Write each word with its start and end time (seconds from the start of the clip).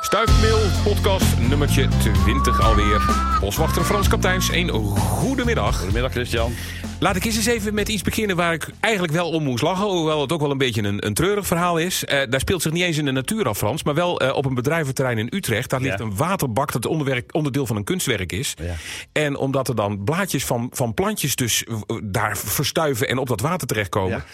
Stuifmeel, 0.00 0.58
podcast 0.84 1.38
nummertje 1.38 1.88
20 2.24 2.60
alweer. 2.62 3.02
Boswachter 3.40 3.84
Frans 3.84 4.08
Kapteins, 4.08 4.52
een 4.52 4.68
goede 4.70 5.44
middag. 5.44 5.76
Goedemiddag 5.78 6.10
Christian. 6.12 6.52
Laat 7.00 7.16
ik 7.16 7.24
eens 7.24 7.36
eens 7.36 7.46
even 7.46 7.74
met 7.74 7.88
iets 7.88 8.02
beginnen 8.02 8.36
waar 8.36 8.52
ik 8.52 8.68
eigenlijk 8.80 9.12
wel 9.12 9.30
om 9.30 9.42
moest 9.42 9.62
lachen. 9.62 9.86
Hoewel 9.86 10.20
het 10.20 10.32
ook 10.32 10.40
wel 10.40 10.50
een 10.50 10.58
beetje 10.58 10.82
een, 10.82 11.06
een 11.06 11.14
treurig 11.14 11.46
verhaal 11.46 11.78
is. 11.78 12.04
Eh, 12.04 12.20
daar 12.30 12.40
speelt 12.40 12.62
zich 12.62 12.72
niet 12.72 12.82
eens 12.82 12.96
in 12.98 13.04
de 13.04 13.10
natuur 13.10 13.48
af, 13.48 13.58
Frans. 13.58 13.82
Maar 13.82 13.94
wel 13.94 14.20
eh, 14.20 14.34
op 14.36 14.44
een 14.44 14.54
bedrijventerrein 14.54 15.18
in 15.18 15.28
Utrecht. 15.30 15.70
Daar 15.70 15.80
ligt 15.80 15.98
Ja. 15.98 16.04
een 16.04 16.16
waterbak 16.16 16.72
dat 16.72 16.86
onderwerk, 16.86 17.34
onderdeel 17.34 17.66
van 17.66 17.76
een 17.76 17.84
kunstwerk 17.84 18.32
is. 18.32 18.54
Ja. 18.62 18.74
En 19.12 19.36
omdat 19.36 19.68
er 19.68 19.74
dan 19.74 20.04
blaadjes 20.04 20.44
van, 20.44 20.68
van 20.72 20.94
plantjes 20.94 21.36
dus 21.36 21.64
eh, 21.64 21.96
daar 22.04 22.36
verstuiven 22.36 23.08
en 23.08 23.18
op 23.18 23.28
dat 23.28 23.40
water 23.40 23.66
terechtkomen... 23.66 24.10
Ja. 24.16 24.24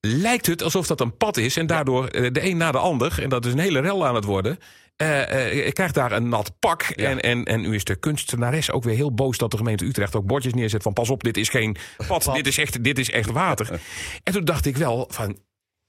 lijkt 0.00 0.46
het 0.46 0.62
alsof 0.62 0.86
dat 0.86 1.00
een 1.00 1.16
pad 1.16 1.36
is. 1.36 1.56
En 1.56 1.66
daardoor 1.66 2.10
de 2.10 2.48
een 2.48 2.56
na 2.56 2.72
de 2.72 2.78
ander, 2.78 3.22
en 3.22 3.28
dat 3.28 3.44
is 3.46 3.52
een 3.52 3.58
hele 3.58 3.80
rel 3.80 4.06
aan 4.06 4.14
het 4.14 4.24
worden... 4.24 4.58
eh 5.02 5.46
eh, 5.46 5.64
je 5.64 5.72
krijgt 5.72 5.94
daar 5.94 6.12
een 6.12 6.28
nat 6.28 6.52
pak. 6.58 6.92
Ja. 6.94 7.08
En, 7.08 7.20
en, 7.20 7.44
en 7.44 7.60
nu 7.60 7.74
is 7.74 7.84
de 7.84 7.96
kunstenares 7.96 8.70
ook 8.70 8.84
weer 8.84 8.94
heel 8.94 9.14
boos 9.14 9.38
dat 9.38 9.50
de 9.50 9.56
gemeente 9.56 9.84
Utrecht 9.84 10.16
ook 10.16 10.26
bordjes 10.26 10.54
neerzet 10.54 10.82
van 10.82 10.92
pas 10.92 11.10
op, 11.10 11.22
dit 11.22 11.36
is 11.36 11.48
geen 11.48 11.76
pad, 11.96 12.24
Pad. 12.24 12.34
Dit, 12.34 12.46
is 12.46 12.58
echt, 12.58 12.84
dit 12.84 12.98
is 12.98 13.10
echt 13.10 13.30
water. 13.30 13.70
en 14.24 14.32
toen 14.32 14.44
dacht 14.44 14.66
ik 14.66 14.76
wel 14.76 15.06
van. 15.08 15.38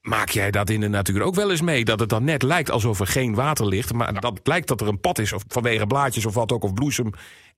Maak 0.01 0.29
jij 0.29 0.51
dat 0.51 0.69
in 0.69 0.79
de 0.79 0.87
natuur 0.87 1.21
ook 1.21 1.35
wel 1.35 1.51
eens 1.51 1.61
mee? 1.61 1.85
Dat 1.85 1.99
het 1.99 2.09
dan 2.09 2.23
net 2.23 2.41
lijkt 2.41 2.71
alsof 2.71 2.99
er 2.99 3.07
geen 3.07 3.35
water 3.35 3.67
ligt. 3.67 3.93
Maar 3.93 4.19
dat 4.19 4.43
blijkt 4.43 4.67
dat 4.67 4.81
er 4.81 4.87
een 4.87 4.99
pad 4.99 5.19
is. 5.19 5.33
Of 5.33 5.43
vanwege 5.47 5.87
blaadjes 5.87 6.25
of 6.25 6.33
wat 6.33 6.51
ook. 6.51 6.63
Of 6.63 6.73
bloesem. 6.73 7.09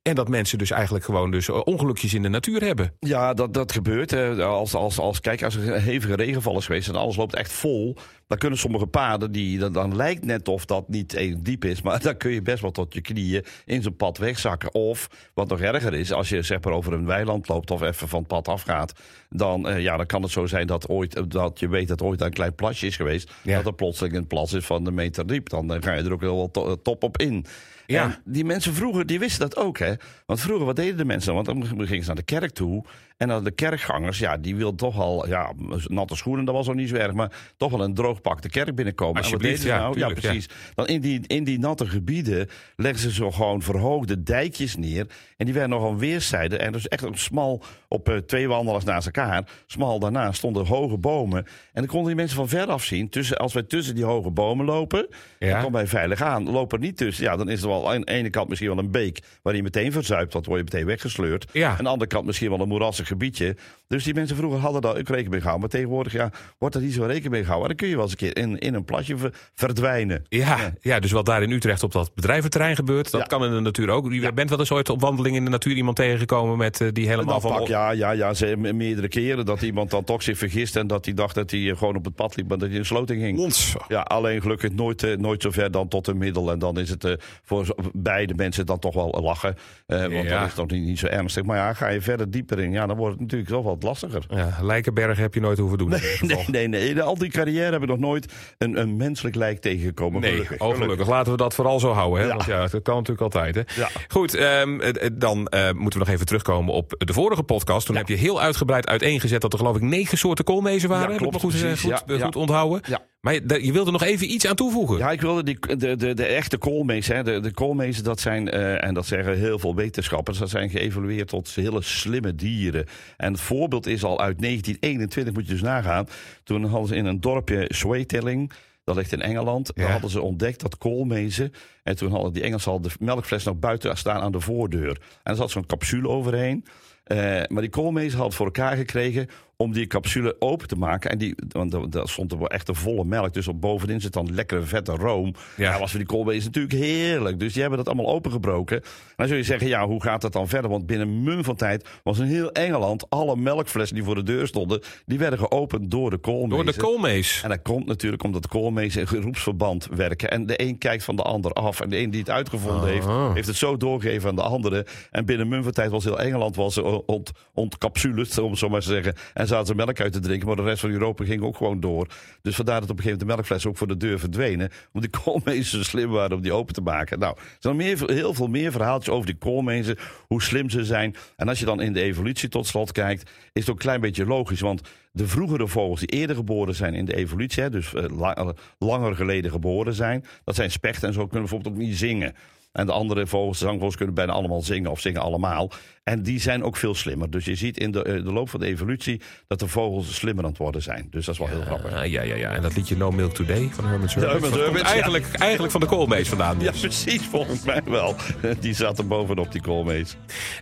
En 0.05 0.15
dat 0.15 0.27
mensen 0.27 0.57
dus 0.57 0.71
eigenlijk 0.71 1.05
gewoon 1.05 1.31
dus 1.31 1.47
eh, 1.49 1.61
ongelukjes 1.63 2.13
in 2.13 2.21
de 2.21 2.29
natuur 2.29 2.61
hebben. 2.63 2.93
Ja, 2.99 3.33
dat, 3.33 3.53
dat 3.53 3.71
gebeurt. 3.71 4.11
hè. 4.11 4.43
Als, 4.43 4.73
als, 4.73 4.99
als, 4.99 5.19
kijk, 5.19 5.43
als 5.43 5.55
er 5.55 5.73
een 5.73 5.81
hevige 5.81 6.15
regenval 6.15 6.57
is 6.57 6.65
geweest 6.65 6.87
en 6.87 6.95
alles 6.95 7.15
loopt 7.15 7.35
echt 7.35 7.51
vol, 7.51 7.95
dan 8.27 8.37
kunnen 8.37 8.59
sommige 8.59 8.85
paden, 8.87 9.31
die, 9.31 9.57
dan, 9.59 9.73
dan 9.73 9.95
lijkt 9.95 10.25
net 10.25 10.47
of 10.47 10.65
dat 10.65 10.89
niet 10.89 11.13
even 11.13 11.43
diep 11.43 11.65
is, 11.65 11.81
maar 11.81 12.01
dan 12.03 12.17
kun 12.17 12.31
je 12.31 12.41
best 12.41 12.61
wel 12.61 12.71
tot 12.71 12.93
je 12.93 13.01
knieën 13.01 13.45
in 13.65 13.81
zo'n 13.81 13.95
pad 13.95 14.17
wegzakken. 14.17 14.73
Of, 14.73 15.07
wat 15.33 15.47
nog 15.49 15.59
erger 15.61 15.93
is, 15.93 16.11
als 16.11 16.29
je 16.29 16.41
zeg 16.41 16.61
maar 16.63 16.73
over 16.73 16.93
een 16.93 17.05
weiland 17.05 17.47
loopt 17.47 17.71
of 17.71 17.81
even 17.81 18.07
van 18.07 18.19
het 18.19 18.27
pad 18.27 18.47
afgaat, 18.47 18.93
dan, 19.29 19.67
eh, 19.69 19.81
ja, 19.81 19.97
dan 19.97 20.05
kan 20.05 20.21
het 20.21 20.31
zo 20.31 20.45
zijn 20.45 20.67
dat, 20.67 20.89
ooit, 20.89 21.31
dat 21.31 21.59
je 21.59 21.67
weet 21.69 21.87
dat 21.87 22.01
ooit 22.01 22.21
een 22.21 22.33
klein 22.33 22.55
plasje 22.55 22.85
is 22.87 22.95
geweest, 22.95 23.31
Ja. 23.43 23.55
dat 23.57 23.65
er 23.65 23.73
plotseling 23.73 24.15
een 24.15 24.27
plas 24.27 24.53
is 24.53 24.65
van 24.65 24.87
een 24.87 24.93
meter 24.93 25.27
diep. 25.27 25.49
Dan 25.49 25.73
eh, 25.73 25.81
ga 25.81 25.93
je 25.93 26.03
er 26.03 26.13
ook 26.13 26.21
heel 26.21 26.35
wel 26.35 26.51
to- 26.51 26.81
top 26.81 27.03
op 27.03 27.17
in. 27.17 27.45
Ja. 27.85 28.03
En 28.03 28.21
die 28.25 28.45
mensen 28.45 28.73
vroeger, 28.73 29.05
die 29.05 29.19
wisten 29.19 29.49
dat 29.49 29.57
ook, 29.57 29.77
hè. 29.77 29.93
Want 30.25 30.39
vroeger, 30.39 30.65
wat 30.65 30.75
deden 30.75 30.97
de 30.97 31.05
mensen 31.05 31.33
dan? 31.33 31.45
Want 31.45 31.59
dan 31.59 31.87
gingen 31.87 32.01
ze 32.01 32.07
naar 32.07 32.15
de 32.15 32.23
kerk 32.23 32.51
toe. 32.51 32.83
En 33.17 33.27
dan 33.27 33.43
de 33.43 33.51
kerkgangers, 33.51 34.19
ja, 34.19 34.37
die 34.37 34.55
wilden 34.55 34.77
toch 34.77 34.99
al... 34.99 35.27
Ja, 35.27 35.53
natte 35.87 36.15
schoenen, 36.15 36.45
dat 36.45 36.55
was 36.55 36.69
ook 36.69 36.75
niet 36.75 36.89
zo 36.89 36.95
erg. 36.95 37.13
Maar 37.13 37.31
toch 37.57 37.71
wel 37.71 37.83
een 37.83 37.93
droog 37.93 38.21
pak 38.21 38.41
de 38.41 38.49
kerk 38.49 38.75
binnenkomen. 38.75 39.23
En 39.23 39.31
wat 39.31 39.41
deden 39.41 39.57
ze 39.57 39.67
ja, 39.67 39.77
nou? 39.77 39.93
Tuurlijk, 39.93 40.21
ja. 40.21 40.29
precies. 40.29 40.49
Dan 40.73 40.87
in 40.87 41.01
die, 41.01 41.21
in 41.27 41.43
die 41.43 41.59
natte 41.59 41.87
gebieden 41.87 42.49
legden 42.75 43.01
ze 43.01 43.11
zo 43.11 43.31
gewoon 43.31 43.61
verhoogde 43.61 44.23
dijkjes 44.23 44.75
neer. 44.75 45.07
En 45.37 45.45
die 45.45 45.53
werden 45.53 45.79
nog 45.79 45.89
aan 45.89 45.97
weerszijden. 45.97 46.59
En 46.59 46.71
dus 46.71 46.87
echt 46.87 47.03
een 47.03 47.17
smal, 47.17 47.63
op 47.95 48.09
eh, 48.09 48.17
twee 48.17 48.47
wandelaars 48.47 48.83
naast 48.83 49.05
elkaar. 49.05 49.43
Smal 49.65 49.99
daarna 49.99 50.31
stonden 50.31 50.65
hoge 50.65 50.97
bomen. 50.97 51.37
En 51.45 51.81
dan 51.81 51.85
konden 51.85 52.07
die 52.07 52.15
mensen 52.15 52.37
van 52.37 52.47
ver 52.47 52.67
af 52.67 52.83
zien. 52.83 53.09
Tussen, 53.09 53.37
als 53.37 53.53
wij 53.53 53.63
tussen 53.63 53.95
die 53.95 54.03
hoge 54.03 54.29
bomen 54.31 54.65
lopen, 54.65 55.07
Ja. 55.39 55.49
dan 55.49 55.57
komen 55.57 55.71
wij 55.79 55.87
veilig 55.87 56.21
aan. 56.21 56.49
Lopen 56.51 56.77
er 56.79 56.83
niet 56.85 56.97
tussen, 56.97 57.23
ja, 57.23 57.35
dan 57.35 57.49
is 57.49 57.61
er 57.61 57.67
wel 57.67 57.91
aan 57.93 58.01
de 58.01 58.11
ene 58.11 58.29
kant 58.29 58.47
misschien 58.49 58.69
wel 58.69 58.77
een 58.79 58.91
beek... 58.91 59.19
waar 59.41 59.55
je 59.55 59.63
meteen 59.63 59.91
verzuipt, 59.91 60.31
dat 60.31 60.45
word 60.45 60.57
je 60.57 60.63
meteen 60.63 60.85
weggesleurd. 60.85 61.45
Ja. 61.51 61.69
Aan 61.77 61.83
de 61.83 61.89
andere 61.89 62.09
kant 62.09 62.25
misschien 62.25 62.49
wel 62.49 62.59
een 62.59 62.67
moerassig 62.67 63.07
gebiedje. 63.07 63.55
Dus 63.87 64.03
die 64.03 64.13
mensen 64.13 64.35
vroeger 64.37 64.59
hadden 64.59 64.81
daar 64.81 64.91
ook 64.91 64.97
rekening 65.07 65.29
mee 65.29 65.39
gehouden. 65.41 65.59
Maar 65.69 65.79
tegenwoordig 65.79 66.13
ja, 66.13 66.31
wordt 66.57 66.75
er 66.75 66.81
niet 66.81 66.93
zo 66.93 67.03
rekening 67.03 67.31
mee 67.31 67.41
gehouden. 67.43 67.67
Dan 67.67 67.77
kun 67.77 67.87
je 67.87 67.93
wel 67.93 68.03
eens 68.03 68.11
een 68.11 68.17
keer 68.17 68.37
in, 68.37 68.59
in 68.59 68.73
een 68.73 68.85
plasje 68.85 69.17
ver- 69.17 69.33
verdwijnen. 69.53 70.25
Ja, 70.29 70.73
ja, 70.81 70.99
dus 70.99 71.11
wat 71.11 71.25
daar 71.25 71.43
in 71.43 71.51
Utrecht 71.51 71.83
op 71.83 71.91
dat 71.91 72.15
bedrijventerrein 72.15 72.75
gebeurt, 72.75 73.11
dat 73.11 73.21
Ja. 73.21 73.27
kan 73.27 73.45
in 73.45 73.51
de 73.51 73.59
natuur 73.59 73.89
ook. 73.89 74.13
Je 74.13 74.33
bent 74.33 74.49
wel 74.49 74.59
eens 74.59 74.71
ooit 74.71 74.89
op 74.89 75.01
wandeling 75.01 75.35
in 75.35 75.43
de 75.43 75.49
natuur 75.49 75.75
iemand 75.75 75.95
tegengekomen 75.95 76.57
met 76.57 76.81
eh, 76.81 76.87
die 76.91 77.07
helemaal 77.07 77.41
van. 77.41 77.51
pak, 77.57 77.67
ja, 77.85 78.11
ja, 78.11 78.11
ja, 78.11 78.33
ze, 78.33 78.55
me- 78.57 78.73
meerdere 78.73 79.07
keren 79.07 79.45
dat 79.45 79.61
iemand 79.61 79.89
dan 79.91 80.03
toch 80.03 80.23
zich 80.23 80.37
vergist... 80.37 80.75
en 80.75 80.87
dat 80.87 81.05
hij 81.05 81.13
dacht 81.13 81.35
dat 81.35 81.51
hij 81.51 81.69
eh, 81.69 81.77
gewoon 81.77 81.95
op 81.95 82.05
het 82.05 82.15
pad 82.15 82.35
liep, 82.35 82.47
maar 82.47 82.57
dat 82.57 82.65
hij 82.67 82.75
in 82.75 82.81
een 82.81 82.87
sloting 82.87 83.21
ging. 83.21 83.39
Ons. 83.39 83.75
Ja, 83.87 84.01
alleen 84.01 84.41
gelukkig 84.41 84.71
nooit, 84.71 85.03
eh, 85.03 85.17
nooit 85.17 85.41
zo 85.41 85.51
ver 85.51 85.71
dan 85.71 85.87
tot 85.87 86.07
een 86.07 86.17
middel. 86.17 86.51
En 86.51 86.59
dan 86.59 86.79
is 86.79 86.89
het 86.89 87.03
eh, 87.03 87.13
voor 87.43 87.75
beide 87.93 88.33
mensen 88.33 88.65
dan 88.65 88.79
toch 88.79 88.93
wel 88.93 89.17
lachen. 89.21 89.55
Eh, 89.85 89.99
want 89.99 90.11
Ja. 90.13 90.23
dan 90.39 90.45
is 90.47 90.55
nog 90.55 90.67
niet, 90.67 90.85
niet 90.85 90.99
zo 90.99 91.07
ernstig. 91.07 91.43
Maar 91.43 91.57
ja, 91.57 91.73
ga 91.73 91.87
je 91.87 92.01
verder 92.01 92.31
dieper 92.31 92.59
in, 92.59 92.71
ja, 92.71 92.85
dan 92.85 92.97
wordt 92.97 93.11
het 93.13 93.21
natuurlijk 93.21 93.49
wel 93.49 93.63
wat 93.63 93.83
lastiger. 93.83 94.25
Ja, 94.29 94.57
Lijkenberg 94.61 95.17
heb 95.17 95.33
je 95.33 95.39
nooit 95.39 95.57
hoeven 95.57 95.77
doen. 95.77 95.89
Nee, 96.21 96.43
nee, 96.47 96.67
nee. 96.67 96.89
In 96.89 97.01
al 97.01 97.17
die 97.17 97.29
carrière 97.29 97.71
heb 97.71 97.81
ik 97.81 97.87
nog 97.87 97.99
nooit 97.99 98.33
een, 98.57 98.79
een 98.79 98.97
menselijk 98.97 99.35
lijk 99.35 99.59
tegengekomen. 99.61 100.21
Nee, 100.21 100.31
gelukkig. 100.31 100.59
oh 100.59 100.75
gelukkig. 100.77 101.07
Laten 101.07 101.31
we 101.31 101.37
dat 101.37 101.53
vooral 101.53 101.79
zo 101.79 101.91
houden. 101.91 102.19
Hè? 102.21 102.25
Ja. 102.27 102.33
Want 102.35 102.45
ja, 102.45 102.67
dat 102.67 102.81
kan 102.81 102.95
natuurlijk 102.95 103.21
altijd. 103.35 103.55
Hè? 103.55 103.61
Ja. 103.81 103.89
Goed, 104.07 104.33
ehm, 104.35 104.79
eh, 104.81 105.05
eh, 105.05 105.09
dan 105.13 105.47
eh, 105.47 105.71
moeten 105.71 105.99
we 105.99 106.05
nog 106.05 106.13
even 106.13 106.25
terugkomen 106.25 106.73
op 106.73 106.95
de 106.97 107.13
vorige 107.13 107.43
podcast. 107.43 107.74
Toen 107.83 107.95
heb 107.95 108.07
je 108.07 108.15
heel 108.15 108.41
uitgebreid 108.41 108.87
uiteengezet 108.87 109.41
dat 109.41 109.53
er 109.53 109.59
geloof 109.59 109.75
ik 109.75 109.81
negen 109.81 110.17
soorten 110.17 110.45
koolmezen 110.45 110.89
waren. 110.89 111.11
Ja, 111.11 111.17
klopt, 111.17 111.39
goed, 111.39 111.51
precies. 111.59 111.81
goed, 112.21 112.35
onthouden. 112.35 112.81
Maar 113.21 113.33
je, 113.33 113.65
je 113.65 113.71
wilde 113.71 113.91
nog 113.91 114.03
even 114.03 114.31
iets 114.31 114.47
aan 114.47 114.55
toevoegen. 114.55 114.97
Ja, 114.97 115.11
ik 115.11 115.21
wilde 115.21 115.43
die, 115.43 115.77
de, 115.77 115.95
de, 115.95 116.13
de 116.13 116.25
echte 116.25 116.57
koolmezen. 116.57 117.15
Hè. 117.15 117.23
De, 117.23 117.39
de 117.39 117.53
koolmezen, 117.53 118.03
dat 118.03 118.19
zijn, 118.19 118.49
eh, 118.49 118.83
en 118.83 118.93
dat 118.93 119.05
zeggen 119.05 119.37
heel 119.37 119.59
veel 119.59 119.75
wetenschappers, 119.75 120.37
dat 120.37 120.49
zijn 120.49 120.69
geëvolueerd 120.69 121.27
tot 121.27 121.49
hele 121.55 121.81
slimme 121.81 122.35
dieren. 122.35 122.85
En 123.17 123.31
het 123.31 123.41
voorbeeld 123.41 123.87
is 123.87 124.03
al 124.03 124.19
uit 124.19 124.39
1921, 124.41 125.33
moet 125.33 125.45
je 125.45 125.51
dus 125.51 125.61
nagaan. 125.61 126.07
Toen 126.43 126.63
hadden 126.65 126.87
ze 126.87 126.95
in 126.95 127.05
een 127.05 127.19
dorpje 127.21 127.65
Zweetelling, 127.67 128.51
dat 128.83 128.95
ligt 128.95 129.11
in 129.11 129.21
Engeland, 129.21 129.71
Ja. 129.75 129.81
daar 129.83 129.91
hadden 129.91 130.09
ze 130.09 130.21
ontdekt 130.21 130.61
dat 130.61 130.77
koolmezen. 130.77 131.53
En 131.83 131.95
toen 131.95 132.11
hadden 132.11 132.33
die 132.33 132.43
Engelsen 132.43 132.71
al 132.71 132.81
de 132.81 132.89
melkfles 132.99 133.43
nog 133.43 133.59
buiten 133.59 133.97
staan 133.97 134.21
aan 134.21 134.31
de 134.31 134.39
voordeur. 134.39 134.89
En 135.23 135.31
er 135.31 135.35
zat 135.35 135.51
zo'n 135.51 135.65
capsule 135.65 136.07
overheen. 136.09 136.65
Eh, 137.05 137.41
maar 137.47 137.61
die 137.61 137.69
koolmezen 137.69 138.09
hadden 138.09 138.25
het 138.25 138.35
voor 138.35 138.45
elkaar 138.45 138.77
gekregen 138.77 139.27
om 139.57 139.73
die 139.73 139.87
capsule 139.87 140.35
open 140.39 140.67
te 140.67 140.75
maken. 140.75 141.09
En 141.11 141.17
die, 141.17 141.35
want 141.47 141.91
daar- 141.91 142.07
stond 142.07 142.31
er 142.31 142.37
wel 142.37 142.49
echt 142.49 142.67
een 142.67 142.75
volle 142.75 143.05
melk. 143.05 143.33
Dus 143.33 143.47
op 143.47 143.61
bovenin 143.61 144.01
zit 144.01 144.13
dan 144.13 144.33
lekkere 144.33 144.61
vette 144.61 144.91
room. 144.91 145.33
Ja. 145.57 145.79
Was 145.79 145.89
voor 145.89 145.99
die 145.99 146.07
koolmezen 146.07 146.45
natuurlijk 146.45 146.73
heerlijk. 146.73 147.39
Dus 147.39 147.51
die 147.53 147.61
hebben 147.61 147.79
dat 147.83 147.87
allemaal 147.87 148.13
opengebroken. 148.13 148.77
En 148.81 148.83
dan 149.15 149.27
zul 149.27 149.37
je 149.37 149.43
zeggen, 149.43 149.67
ja, 149.67 149.87
hoe 149.87 150.01
gaat 150.01 150.21
dat 150.21 150.33
dan 150.33 150.47
verder? 150.47 150.69
Want 150.69 150.85
binnen 150.85 151.23
mum 151.23 151.43
van 151.43 151.55
tijd 151.55 151.89
was 152.03 152.19
in 152.19 152.25
heel 152.25 152.51
Engeland... 152.51 153.09
alle 153.09 153.35
melkflessen 153.35 153.95
die 153.95 154.05
voor 154.05 154.15
de 154.15 154.23
deur 154.23 154.47
stonden... 154.47 154.81
die 155.05 155.17
werden 155.17 155.39
geopend 155.39 155.91
door 155.91 156.09
de 156.09 156.17
koolmezen. 156.17 156.65
Door 156.65 156.73
de 156.73 156.79
koolmees. 156.79 157.41
En 157.43 157.49
dat 157.49 157.61
komt 157.61 157.85
natuurlijk 157.85 158.23
omdat 158.23 158.41
de 158.41 158.47
koolmezen 158.47 159.01
in 159.01 159.07
groepsverband 159.07 159.87
werken. 159.91 160.31
En 160.31 160.45
de 160.45 160.61
een 160.61 160.77
kijkt 160.77 161.03
van 161.03 161.15
de 161.15 161.21
ander 161.21 161.51
af. 161.51 161.79
En 161.79 161.89
de 161.89 161.97
een 161.97 162.09
die 162.09 162.19
het 162.19 162.29
uitgevonden 162.29 162.89
heeft, 162.89 163.05
Aha. 163.07 163.33
heeft 163.33 163.47
het 163.47 163.55
zo 163.55 163.77
doorgegeven 163.77 164.29
aan 164.29 164.35
de 164.35 164.41
andere. 164.41 164.85
En 165.11 165.25
binnen 165.25 165.47
mum 165.47 165.63
van 165.63 165.71
tijd 165.71 165.91
was 165.91 166.03
heel 166.03 166.19
Engeland 166.19 166.55
was 166.55 166.77
ont, 167.05 167.31
ontcapsuled, 167.53 168.37
om 168.39 168.49
het 168.49 168.59
zo 168.59 168.69
maar 168.69 168.81
te 168.81 168.87
zeggen. 168.87 169.13
En 169.33 169.44
zaten 169.47 169.65
ze 169.65 169.75
melk 169.75 169.99
uit 169.99 170.13
te 170.13 170.19
drinken. 170.19 170.47
Maar 170.47 170.55
de 170.55 170.63
rest 170.63 170.79
van 170.79 170.89
Europa 170.89 171.25
ging 171.25 171.41
ook 171.41 171.57
gewoon 171.57 171.79
door. 171.79 172.07
Dus 172.41 172.55
vandaar 172.55 172.79
dat 172.79 172.89
op 172.89 172.97
een 172.97 173.03
gegeven 173.03 173.19
moment 173.19 173.19
de 173.19 173.35
melkflessen 173.35 173.69
ook 173.69 173.77
voor 173.77 173.87
de 173.87 173.97
deur 173.97 174.19
verdwenen. 174.19 174.69
Omdat 174.91 175.11
die 175.11 175.21
koolmezen 175.21 175.77
zo 175.77 175.83
slim 175.83 176.09
waren 176.09 176.35
om 176.35 176.41
die 176.41 176.53
open 176.53 176.73
te 176.73 176.81
maken. 176.81 177.19
Nou, 177.19 177.35
er 177.37 177.55
zijn 177.59 177.75
meer, 177.75 178.03
heel 178.05 178.33
veel 178.33 178.47
meer 178.47 178.71
verhaaltjes 178.71 179.13
over 179.13 179.25
die 179.25 179.37
koolmezen. 179.37 179.97
Hoe 180.27 180.41
slim 180.41 180.69
ze 180.69 180.85
zijn. 180.85 181.15
En 181.35 181.47
als 181.47 181.59
je 181.59 181.65
dan 181.65 181.81
in 181.81 181.93
de 181.93 182.01
evolutie 182.01 182.49
tot 182.49 182.67
slot 182.67 182.91
kijkt, 182.91 183.29
is 183.53 183.61
het 183.61 183.69
ook 183.69 183.75
een 183.75 183.81
klein 183.81 184.01
beetje 184.01 184.25
logisch. 184.25 184.61
Want 184.61 184.81
de 185.11 185.27
vroegere 185.27 185.67
vogels 185.67 185.99
die 185.99 186.09
eerder 186.09 186.35
geboren 186.35 186.75
zijn 186.75 186.93
in 186.93 187.05
de 187.05 187.15
evolutie, 187.15 187.69
dus 187.69 187.93
eh, 187.93 188.49
langer 188.77 189.15
geleden 189.15 189.51
geboren 189.51 189.93
zijn, 189.93 190.25
dat 190.43 190.55
zijn 190.55 190.71
spechten 190.71 191.07
en 191.07 191.13
zo 191.13 191.27
kunnen 191.27 191.39
bijvoorbeeld 191.39 191.75
ook 191.75 191.81
niet 191.81 191.97
zingen. 191.97 192.35
En 192.75 192.85
de 192.85 192.91
andere 192.91 193.27
vogels, 193.27 193.59
de 193.59 193.65
zangvogels, 193.65 193.95
kunnen 193.95 194.15
bijna 194.15 194.31
allemaal 194.31 194.61
zingen 194.61 194.91
of 194.91 194.99
zingen 194.99 195.21
allemaal. 195.21 195.71
En 196.03 196.23
die 196.23 196.39
zijn 196.39 196.63
ook 196.63 196.77
veel 196.77 196.95
slimmer. 196.95 197.29
Dus 197.29 197.45
je 197.45 197.55
ziet 197.55 197.77
in 197.77 197.91
de, 197.91 198.03
eh, 198.03 198.13
de 198.13 198.31
loop 198.33 198.49
van 198.49 198.59
de 198.59 198.65
evolutie 198.65 199.21
dat 199.47 199.59
de 199.59 199.67
vogels 199.67 200.15
slimmer 200.15 200.43
aan 200.43 200.49
het 200.49 200.59
worden 200.59 200.81
zijn. 200.81 201.07
Dus 201.11 201.25
dat 201.25 201.33
is 201.33 201.39
wel 201.39 201.49
heel 201.49 201.61
grappig. 201.61 201.91
Ja, 201.91 202.21
ja, 202.21 202.35
ja. 202.35 202.51
En 202.51 202.61
dat 202.61 202.75
liedje 202.75 202.97
No 202.97 203.11
Milk 203.11 203.33
Today 203.33 203.69
van 203.71 203.85
Herman 203.85 204.07
Hermits. 204.09 204.81
Ja. 204.81 204.83
eigenlijk, 204.83 205.25
eigenlijk 205.33 205.71
van 205.71 205.81
de 205.81 205.87
koolmees 205.87 206.29
vandaan. 206.29 206.59
Ja, 206.59 206.71
dus. 206.71 206.79
precies, 206.79 207.21
volgens 207.21 207.63
mij 207.63 207.81
wel. 207.85 208.15
Die 208.59 208.73
zat 208.73 208.97
er 208.97 209.07
bovenop, 209.07 209.51
die 209.51 209.61
koolmees. 209.61 210.15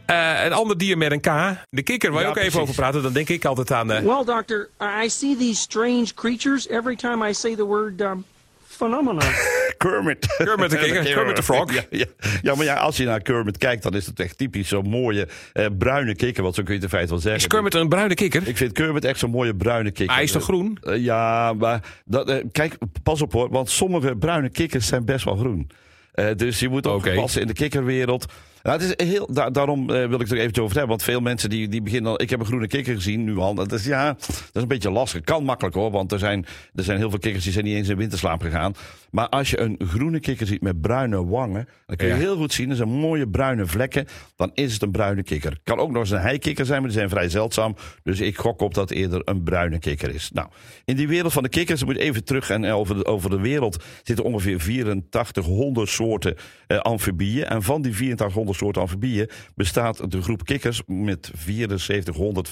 Eh, 0.06 0.44
een 0.46 0.54
ander 0.54 0.78
dier 0.78 0.98
met 0.98 1.12
een 1.12 1.22
K. 1.22 1.58
De 1.70 1.82
kikker, 1.84 2.12
waar 2.12 2.20
je 2.20 2.26
Ja, 2.26 2.32
ook 2.32 2.38
even 2.38 2.62
over 2.62 2.76
praten. 2.76 3.04
Dan 3.04 3.14
denk 3.14 3.30
ik 3.30 3.46
altijd 3.46 3.72
aan... 3.72 3.92
eh, 3.92 4.04
Well, 4.04 4.24
Doctor, 4.26 4.70
I 5.04 5.10
see 5.10 5.36
these 5.38 5.62
strange 5.62 6.14
creatures 6.14 6.68
every 6.68 6.96
time 6.96 7.30
I 7.30 7.34
say 7.34 7.56
the 7.56 7.66
word 7.66 8.02
um, 8.02 8.26
phenomena. 8.76 9.22
Kermit. 9.78 10.36
Kermit 10.38 10.70
de 10.70 10.78
kikker, 10.84 11.04
Kermit 11.04 11.36
de 11.36 11.44
frog. 11.44 11.74
Ja, 11.74 11.82
ja. 11.90 12.06
ja, 12.42 12.56
maar 12.56 12.66
ja, 12.66 12.76
als 12.76 12.98
je 12.98 13.06
naar 13.06 13.22
Kermit 13.22 13.58
kijkt, 13.58 13.84
dan 13.84 13.94
is 13.94 14.06
het 14.06 14.20
echt 14.20 14.38
typisch 14.38 14.68
zo'n 14.68 14.90
mooie 14.90 15.28
eh, 15.54 15.66
bruine 15.78 16.16
kikker. 16.16 16.44
Want 16.44 16.56
zo 16.56 16.64
kun 16.64 16.74
je 16.74 16.80
het 16.80 16.92
in 16.92 16.98
feite 16.98 17.12
wel 17.12 17.22
zeggen. 17.22 17.42
is 17.42 17.48
Kermit 17.48 17.74
een 17.74 17.90
bruine 17.90 18.14
kikker? 18.14 18.48
Ik 18.48 18.58
vind 18.58 18.72
Kermit 18.72 19.06
echt 19.06 19.20
zo'n 19.20 19.30
mooie 19.30 19.56
bruine 19.56 19.92
kikker. 19.92 20.16
Hij 20.16 20.24
is 20.24 20.32
toch 20.32 20.44
groen? 20.44 20.78
Eh, 20.82 21.04
ja, 21.04 21.54
maar 21.54 21.84
dat, 22.06 22.30
eh, 22.30 22.44
kijk, 22.52 22.78
pas 23.04 23.22
op 23.22 23.34
hoor. 23.34 23.50
Want 23.50 23.70
sommige 23.70 24.16
bruine 24.16 24.50
kikkers 24.50 24.88
zijn 24.88 25.06
best 25.06 25.26
wel 25.26 25.36
groen. 25.36 25.70
Eh, 26.14 26.28
dus 26.36 26.60
je 26.60 26.70
moet 26.70 26.88
ook 26.88 27.14
passen 27.16 27.42
in 27.42 27.48
de 27.48 27.54
kikkerwereld. 27.54 28.26
Nou, 28.64 28.82
het 28.82 29.00
is 29.00 29.08
heel, 29.08 29.34
da- 29.34 29.50
daarom 29.50 29.90
eh, 29.90 29.96
wil 30.08 30.14
ik 30.14 30.20
het 30.20 30.32
er 30.32 30.38
eventjes 30.38 30.64
over 30.64 30.78
hebben. 30.78 30.90
Want 30.90 31.04
veel 31.04 31.20
mensen 31.22 31.50
die, 31.50 31.68
die 31.68 31.82
beginnen 31.82 32.12
al... 32.12 32.22
Ik 32.22 32.30
heb 32.30 32.40
een 32.40 32.46
groene 32.46 32.68
kikker 32.68 32.96
gezien 32.96 33.24
nu 33.24 33.38
al. 33.38 33.54
Dat 33.56 33.72
is, 33.72 33.86
ja, 33.86 34.14
dat 34.14 34.50
is 34.54 34.62
een 34.62 34.68
beetje 34.68 34.92
lastig. 34.92 35.22
Kan 35.22 35.44
makkelijk 35.44 35.76
hoor. 35.76 35.92
Want 35.92 36.12
er 36.12 36.20
zijn, 36.20 36.46
er 36.76 36.84
zijn 36.84 36.98
heel 36.98 37.10
veel 37.10 37.20
kikkers 37.20 37.44
die 37.44 37.54
zijn 37.54 37.66
niet 37.66 37.76
eens 37.76 37.88
in 37.90 37.98
winterslaap 37.98 38.42
gegaan. 38.42 38.74
Maar 39.12 39.30
als 39.30 39.50
je 39.50 39.60
een 39.60 39.80
groene 39.88 40.20
kikker 40.20 40.48
ziet 40.48 40.62
met 40.62 40.82
bruine 40.82 41.26
wangen... 41.26 41.68
dan 41.86 41.96
kun 41.96 42.08
je 42.08 42.14
Ja. 42.14 42.20
heel 42.20 42.36
goed 42.36 42.54
zien. 42.54 42.68
Dat 42.68 42.78
zijn 42.78 42.90
mooie 42.90 43.28
bruine 43.30 43.66
vlekken. 43.66 44.06
Dan 44.36 44.52
is 44.54 44.74
het 44.74 44.82
een 44.82 44.92
bruine 44.92 45.24
kikker. 45.24 45.58
Kan 45.64 45.80
ook 45.80 45.92
nog 45.92 46.02
eens 46.02 46.12
een 46.12 46.20
heikikker 46.20 46.66
zijn, 46.66 46.80
maar 46.80 46.90
die 46.90 46.98
zijn 46.98 47.10
vrij 47.10 47.30
zeldzaam. 47.30 47.76
Dus 48.04 48.20
ik 48.20 48.38
gok 48.38 48.62
op 48.62 48.74
dat 48.74 48.92
eerder 48.92 49.22
een 49.26 49.44
bruine 49.44 49.80
kikker 49.80 50.14
is. 50.16 50.30
Nou, 50.34 50.48
in 50.86 50.96
die 50.96 51.08
wereld 51.08 51.34
van 51.34 51.44
de 51.44 51.50
kikkers... 51.50 51.84
moet 51.84 51.96
je 51.96 52.02
even 52.02 52.24
terug 52.24 52.50
en 52.50 52.66
over 52.66 52.96
de, 52.96 53.06
over 53.06 53.30
de 53.30 53.40
wereld... 53.40 53.84
zitten 54.04 54.26
ongeveer 54.26 54.56
8400 54.56 55.90
soorten 55.90 56.36
eh, 56.68 56.78
amfibieën. 56.78 57.46
En 57.46 57.64
van 57.64 57.82
die 57.82 57.92
8400 57.92 58.52
soorten 58.54 58.82
amfibieën 58.82 59.30
bestaat 59.56 60.12
de 60.12 60.22
groep 60.22 60.46
kikkers 60.46 60.82
met 60.86 61.32
7400, 61.38 62.48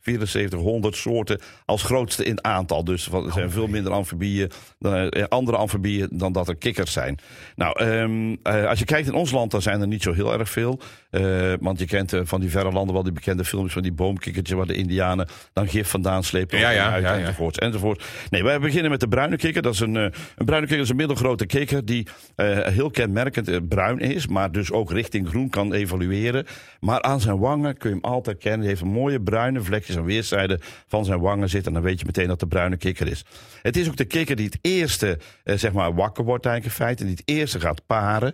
7400 0.00 0.96
soorten 0.96 1.40
als 1.64 1.82
grootste 1.82 2.24
in 2.24 2.44
aantal. 2.44 2.84
Dus 2.84 3.08
er 3.12 3.32
zijn 3.32 3.50
veel 3.50 3.66
minder 3.66 3.92
amfibieën 3.92 4.50
dan 4.78 5.08
eh, 5.08 5.24
andere 5.28 5.56
amfibieën 5.56 6.08
dan 6.10 6.32
dat 6.32 6.48
er 6.48 6.56
kikkers 6.56 6.92
zijn. 6.92 7.18
Nou, 7.54 7.80
ehm, 7.80 8.36
eh, 8.42 8.68
als 8.68 8.78
je 8.78 8.84
kijkt 8.84 9.08
in 9.08 9.14
ons 9.14 9.30
land, 9.30 9.50
dan 9.50 9.62
zijn 9.62 9.80
er 9.80 9.86
niet 9.86 10.02
zo 10.02 10.12
heel 10.12 10.32
erg 10.32 10.50
veel. 10.50 10.80
Eh, 11.10 11.52
want 11.60 11.78
je 11.78 11.86
kent 11.86 12.12
van 12.22 12.40
die 12.40 12.50
verre 12.50 12.72
landen 12.72 12.94
wel 12.94 13.02
die 13.02 13.12
bekende 13.12 13.44
films 13.44 13.72
van 13.72 13.82
die 13.82 13.92
boomkikkertje 13.92 14.56
waar 14.56 14.66
de 14.66 14.74
Indianen 14.74 15.28
dan 15.52 15.68
gif 15.68 15.88
vandaan 15.88 16.24
slepen. 16.24 16.58
Ja, 16.58 16.70
ja, 16.70 16.90
uit, 16.90 17.02
ja, 17.02 17.18
enzovoort, 17.18 17.60
enzovoort. 17.60 18.04
Nee, 18.30 18.42
wij 18.42 18.58
beginnen 18.58 18.90
met 18.90 19.00
de 19.00 19.08
bruine 19.08 19.36
kikker. 19.36 19.62
Dat 19.62 19.74
is 19.74 19.80
een, 19.80 19.94
een 19.94 20.12
bruine 20.36 20.66
kikker 20.66 20.84
is 20.84 20.90
een 20.90 20.96
middelgrote 20.96 21.46
kikker 21.46 21.84
die 21.84 22.06
heel 22.36 22.90
kenmerkend 22.90 23.68
bruin 23.68 23.98
is, 23.98 24.26
maar 24.26 24.52
dus 24.52 24.72
ook 24.72 24.90
richting 24.90 25.30
groen 25.36 25.50
kan 25.50 25.72
evolueren. 25.72 26.46
Maar 26.80 27.02
aan 27.02 27.20
zijn 27.20 27.38
wangen 27.38 27.76
kun 27.76 27.88
je 27.90 27.96
hem 28.00 28.04
altijd 28.04 28.38
kennen. 28.38 28.60
Hij 28.60 28.68
heeft 28.68 28.80
een 28.80 28.88
mooie 28.88 29.20
bruine 29.20 29.60
vlekjes 29.60 29.96
aan 29.96 30.04
weerszijden 30.04 30.60
van 30.86 31.04
zijn 31.04 31.20
wangen 31.20 31.48
zitten. 31.48 31.74
En 31.74 31.80
dan 31.80 31.88
weet 31.88 32.00
je 32.00 32.06
meteen 32.06 32.28
dat 32.28 32.40
de 32.40 32.46
bruine 32.46 32.76
kikker 32.76 33.08
is. 33.08 33.24
Het 33.62 33.76
is 33.76 33.88
ook 33.88 33.96
de 33.96 34.04
kikker 34.04 34.36
die 34.36 34.46
het 34.46 34.58
eerste 34.60 35.18
eh, 35.44 35.56
zeg 35.56 35.72
maar 35.72 35.94
wakker 35.94 36.24
wordt 36.24 36.46
eigenlijk 36.46 36.78
in 36.78 36.84
feite. 36.84 37.04
Die 37.04 37.14
het 37.14 37.28
eerste 37.28 37.60
gaat 37.60 37.86
paren. 37.86 38.32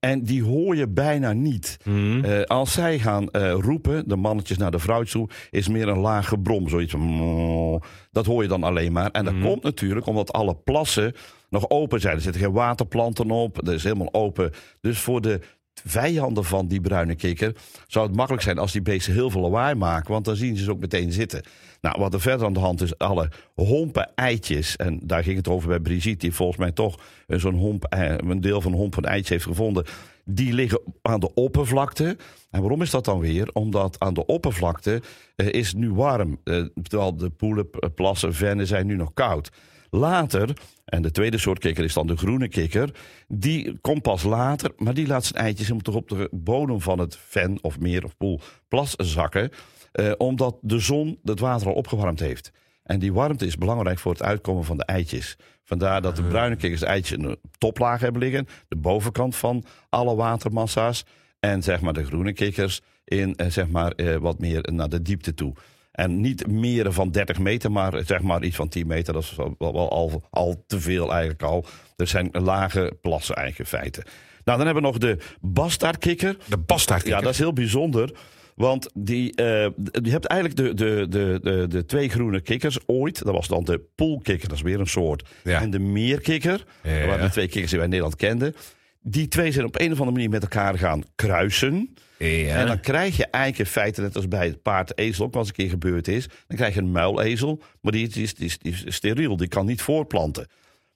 En 0.00 0.22
die 0.22 0.42
hoor 0.42 0.76
je 0.76 0.88
bijna 0.88 1.32
niet. 1.32 1.76
Eh, 2.22 2.42
als 2.42 2.72
zij 2.72 2.98
gaan 2.98 3.30
eh, 3.30 3.52
roepen, 3.52 4.08
de 4.08 4.16
mannetjes 4.16 4.58
naar 4.58 4.70
de 4.70 4.78
vrouw 4.78 5.02
toe, 5.02 5.28
is 5.50 5.68
meer 5.68 5.88
een 5.88 5.98
laag 5.98 6.28
gebrom. 6.28 6.68
Zoiets 6.68 6.92
van. 6.92 7.00
"mmm". 7.00 7.80
Dat 8.10 8.26
hoor 8.26 8.42
je 8.42 8.48
dan 8.48 8.62
alleen 8.62 8.92
maar. 8.92 9.10
En 9.10 9.24
dat 9.24 9.34
komt 9.40 9.62
natuurlijk 9.62 10.06
omdat 10.06 10.32
alle 10.32 10.54
plassen 10.54 11.12
nog 11.48 11.70
open 11.70 12.00
zijn. 12.00 12.14
Er 12.16 12.20
zitten 12.20 12.42
geen 12.42 12.52
waterplanten 12.52 13.30
op. 13.30 13.60
Dat 13.64 13.74
is 13.74 13.82
helemaal 13.82 14.14
open. 14.14 14.50
Dus 14.80 14.98
voor 14.98 15.20
de 15.20 15.40
vijanden 15.84 16.44
van 16.44 16.66
die 16.66 16.80
bruine 16.80 17.14
kikker 17.14 17.56
zou 17.86 18.06
het 18.06 18.16
makkelijk 18.16 18.42
zijn 18.42 18.58
als 18.58 18.72
die 18.72 18.82
beesten 18.82 19.12
heel 19.12 19.30
veel 19.30 19.40
lawaai 19.40 19.74
maken. 19.74 20.12
Want 20.12 20.24
dan 20.24 20.36
zien 20.36 20.56
ze 20.56 20.64
ze 20.64 20.70
ook 20.70 20.80
meteen 20.80 21.12
zitten. 21.12 21.42
Nou, 21.80 21.96
wat 21.98 22.14
er 22.14 22.20
verder 22.20 22.46
aan 22.46 22.52
de 22.52 22.60
hand 22.60 22.80
is, 22.80 22.98
alle 22.98 23.30
hompen 23.54 24.10
eitjes. 24.14 24.76
En 24.76 25.00
daar 25.02 25.22
ging 25.22 25.36
het 25.36 25.48
over 25.48 25.68
bij 25.68 25.80
Brigitte, 25.80 26.18
die 26.18 26.34
volgens 26.34 26.58
mij 26.58 26.72
toch 26.72 26.98
zo'n 27.26 27.54
homp, 27.54 27.84
eh, 27.84 28.14
een 28.16 28.40
deel 28.40 28.60
van 28.60 28.72
een 28.72 28.78
homp 28.78 28.94
van 28.94 29.04
eitjes 29.04 29.28
heeft 29.28 29.44
gevonden. 29.44 29.84
Die 30.24 30.52
liggen 30.52 30.80
aan 31.02 31.20
de 31.20 31.34
oppervlakte. 31.34 32.16
En 32.50 32.60
waarom 32.60 32.82
is 32.82 32.90
dat 32.90 33.04
dan 33.04 33.18
weer? 33.18 33.50
Omdat 33.52 33.96
aan 33.98 34.14
de 34.14 34.26
oppervlakte 34.26 35.02
eh, 35.36 35.52
is 35.52 35.74
nu 35.74 35.92
warm. 35.92 36.40
Eh, 36.44 36.64
terwijl 36.82 37.16
de 37.16 37.30
poelen, 37.30 37.68
plassen, 37.94 38.34
vennen 38.34 38.66
zijn 38.66 38.86
nu 38.86 38.96
nog 38.96 39.14
koud. 39.14 39.50
Later, 39.94 40.56
en 40.84 41.02
de 41.02 41.10
tweede 41.10 41.38
soort 41.38 41.58
kikker 41.58 41.84
is 41.84 41.94
dan 41.94 42.06
de 42.06 42.16
groene 42.16 42.48
kikker. 42.48 42.90
Die 43.28 43.78
komt 43.80 44.02
pas 44.02 44.22
later, 44.22 44.72
maar 44.76 44.94
die 44.94 45.06
laat 45.06 45.24
zijn 45.24 45.44
eitjes 45.44 45.70
toch 45.82 45.94
op 45.94 46.08
de 46.08 46.28
bodem 46.30 46.80
van 46.80 46.98
het 46.98 47.16
ven 47.16 47.58
of 47.62 47.78
meer 47.78 48.04
of 48.04 48.16
poel 48.16 48.40
plas 48.68 48.94
zakken. 48.96 49.50
eh, 49.92 50.12
omdat 50.18 50.56
de 50.60 50.78
zon 50.78 51.18
het 51.24 51.40
water 51.40 51.66
al 51.66 51.72
opgewarmd 51.72 52.20
heeft. 52.20 52.52
En 52.82 52.98
die 52.98 53.12
warmte 53.12 53.46
is 53.46 53.56
belangrijk 53.56 53.98
voor 53.98 54.12
het 54.12 54.22
uitkomen 54.22 54.64
van 54.64 54.76
de 54.76 54.84
eitjes. 54.84 55.36
Vandaar 55.64 56.02
dat 56.02 56.16
de 56.16 56.22
bruine 56.22 56.56
kikkers 56.56 56.80
de 56.80 56.86
eitjes 56.86 57.16
in 57.18 57.22
de 57.22 57.38
toplaag 57.58 58.00
hebben 58.00 58.20
liggen. 58.22 58.46
De 58.68 58.76
bovenkant 58.76 59.36
van 59.36 59.64
alle 59.88 60.14
watermassa's. 60.14 61.04
En 61.40 61.62
zeg 61.62 61.80
maar 61.80 61.92
de 61.92 62.04
groene 62.04 62.32
kikkers 62.32 62.80
in 63.04 63.34
eh, 63.34 63.50
zeg 63.50 63.68
maar, 63.68 63.92
eh, 63.92 64.16
wat 64.16 64.38
meer 64.38 64.68
naar 64.72 64.88
de 64.88 65.02
diepte 65.02 65.34
toe. 65.34 65.54
En 65.94 66.20
niet 66.20 66.46
meer 66.46 66.92
van 66.92 67.10
30 67.10 67.38
meter, 67.38 67.72
maar 67.72 68.04
zeg 68.06 68.20
maar 68.22 68.44
iets 68.44 68.56
van 68.56 68.68
10 68.68 68.86
meter. 68.86 69.12
Dat 69.12 69.22
is 69.22 69.36
wel, 69.58 69.90
al, 69.90 70.22
al 70.30 70.64
te 70.66 70.80
veel 70.80 71.10
eigenlijk 71.10 71.42
al. 71.42 71.66
Er 71.96 72.06
zijn 72.06 72.28
lage 72.32 72.96
plassen 73.00 73.34
eigenlijk 73.36 73.70
in 73.70 73.78
feite. 73.78 74.00
Nou, 74.44 74.58
dan 74.58 74.66
hebben 74.66 74.82
we 74.82 74.88
nog 74.88 74.98
de 74.98 75.18
bastaardkikker. 75.40 76.36
De 76.48 76.58
bastaardkikker. 76.58 77.18
Ja, 77.18 77.24
dat 77.24 77.32
is 77.32 77.38
heel 77.38 77.52
bijzonder. 77.52 78.12
Want 78.54 78.90
die, 78.94 79.34
eh, 79.34 79.44
je 80.02 80.10
hebt 80.10 80.24
eigenlijk 80.26 80.60
de, 80.60 80.74
de, 80.74 81.06
de, 81.08 81.38
de, 81.42 81.66
de 81.68 81.84
twee 81.84 82.08
groene 82.08 82.40
kikkers 82.40 82.78
ooit. 82.86 83.24
Dat 83.24 83.34
was 83.34 83.48
dan 83.48 83.64
de 83.64 83.80
poolkikker, 83.94 84.48
dat 84.48 84.56
is 84.56 84.62
weer 84.62 84.80
een 84.80 84.86
soort. 84.86 85.28
Ja. 85.44 85.60
En 85.60 85.70
de 85.70 85.78
meerkikker, 85.78 86.64
Ja. 86.82 86.98
dat 86.98 87.08
waren 87.08 87.24
de 87.24 87.30
twee 87.32 87.46
kikkers 87.48 87.68
die 87.70 87.78
wij 87.78 87.84
in 87.88 87.94
Nederland 87.94 88.16
kenden. 88.20 88.54
Die 89.06 89.28
twee 89.28 89.52
zijn 89.52 89.66
op 89.66 89.80
een 89.80 89.92
of 89.92 89.98
andere 89.98 90.10
manier 90.10 90.30
met 90.30 90.42
elkaar 90.42 90.78
gaan 90.78 91.04
kruisen. 91.14 91.94
Ja. 92.18 92.56
En 92.56 92.66
dan 92.66 92.80
krijg 92.80 93.16
je 93.16 93.26
eigenlijk 93.26 93.58
in 93.58 93.72
feite, 93.72 94.00
net 94.00 94.16
als 94.16 94.28
bij 94.28 94.46
het 94.46 94.62
paard 94.62 94.98
ezel 94.98 95.24
ook 95.24 95.32
wel 95.32 95.42
eens 95.42 95.50
een 95.50 95.56
keer 95.56 95.68
gebeurd 95.68 96.08
is. 96.08 96.26
Dan 96.46 96.56
krijg 96.56 96.74
je 96.74 96.80
een 96.80 96.92
muilezel, 96.92 97.62
maar 97.80 97.92
die, 97.92 98.08
is, 98.08 98.34
die, 98.34 98.46
is, 98.46 98.58
die 98.58 98.72
is 98.72 98.94
steriel, 98.94 99.36
die 99.36 99.48
kan 99.48 99.66
niet 99.66 99.82
voortplanten. 99.82 100.46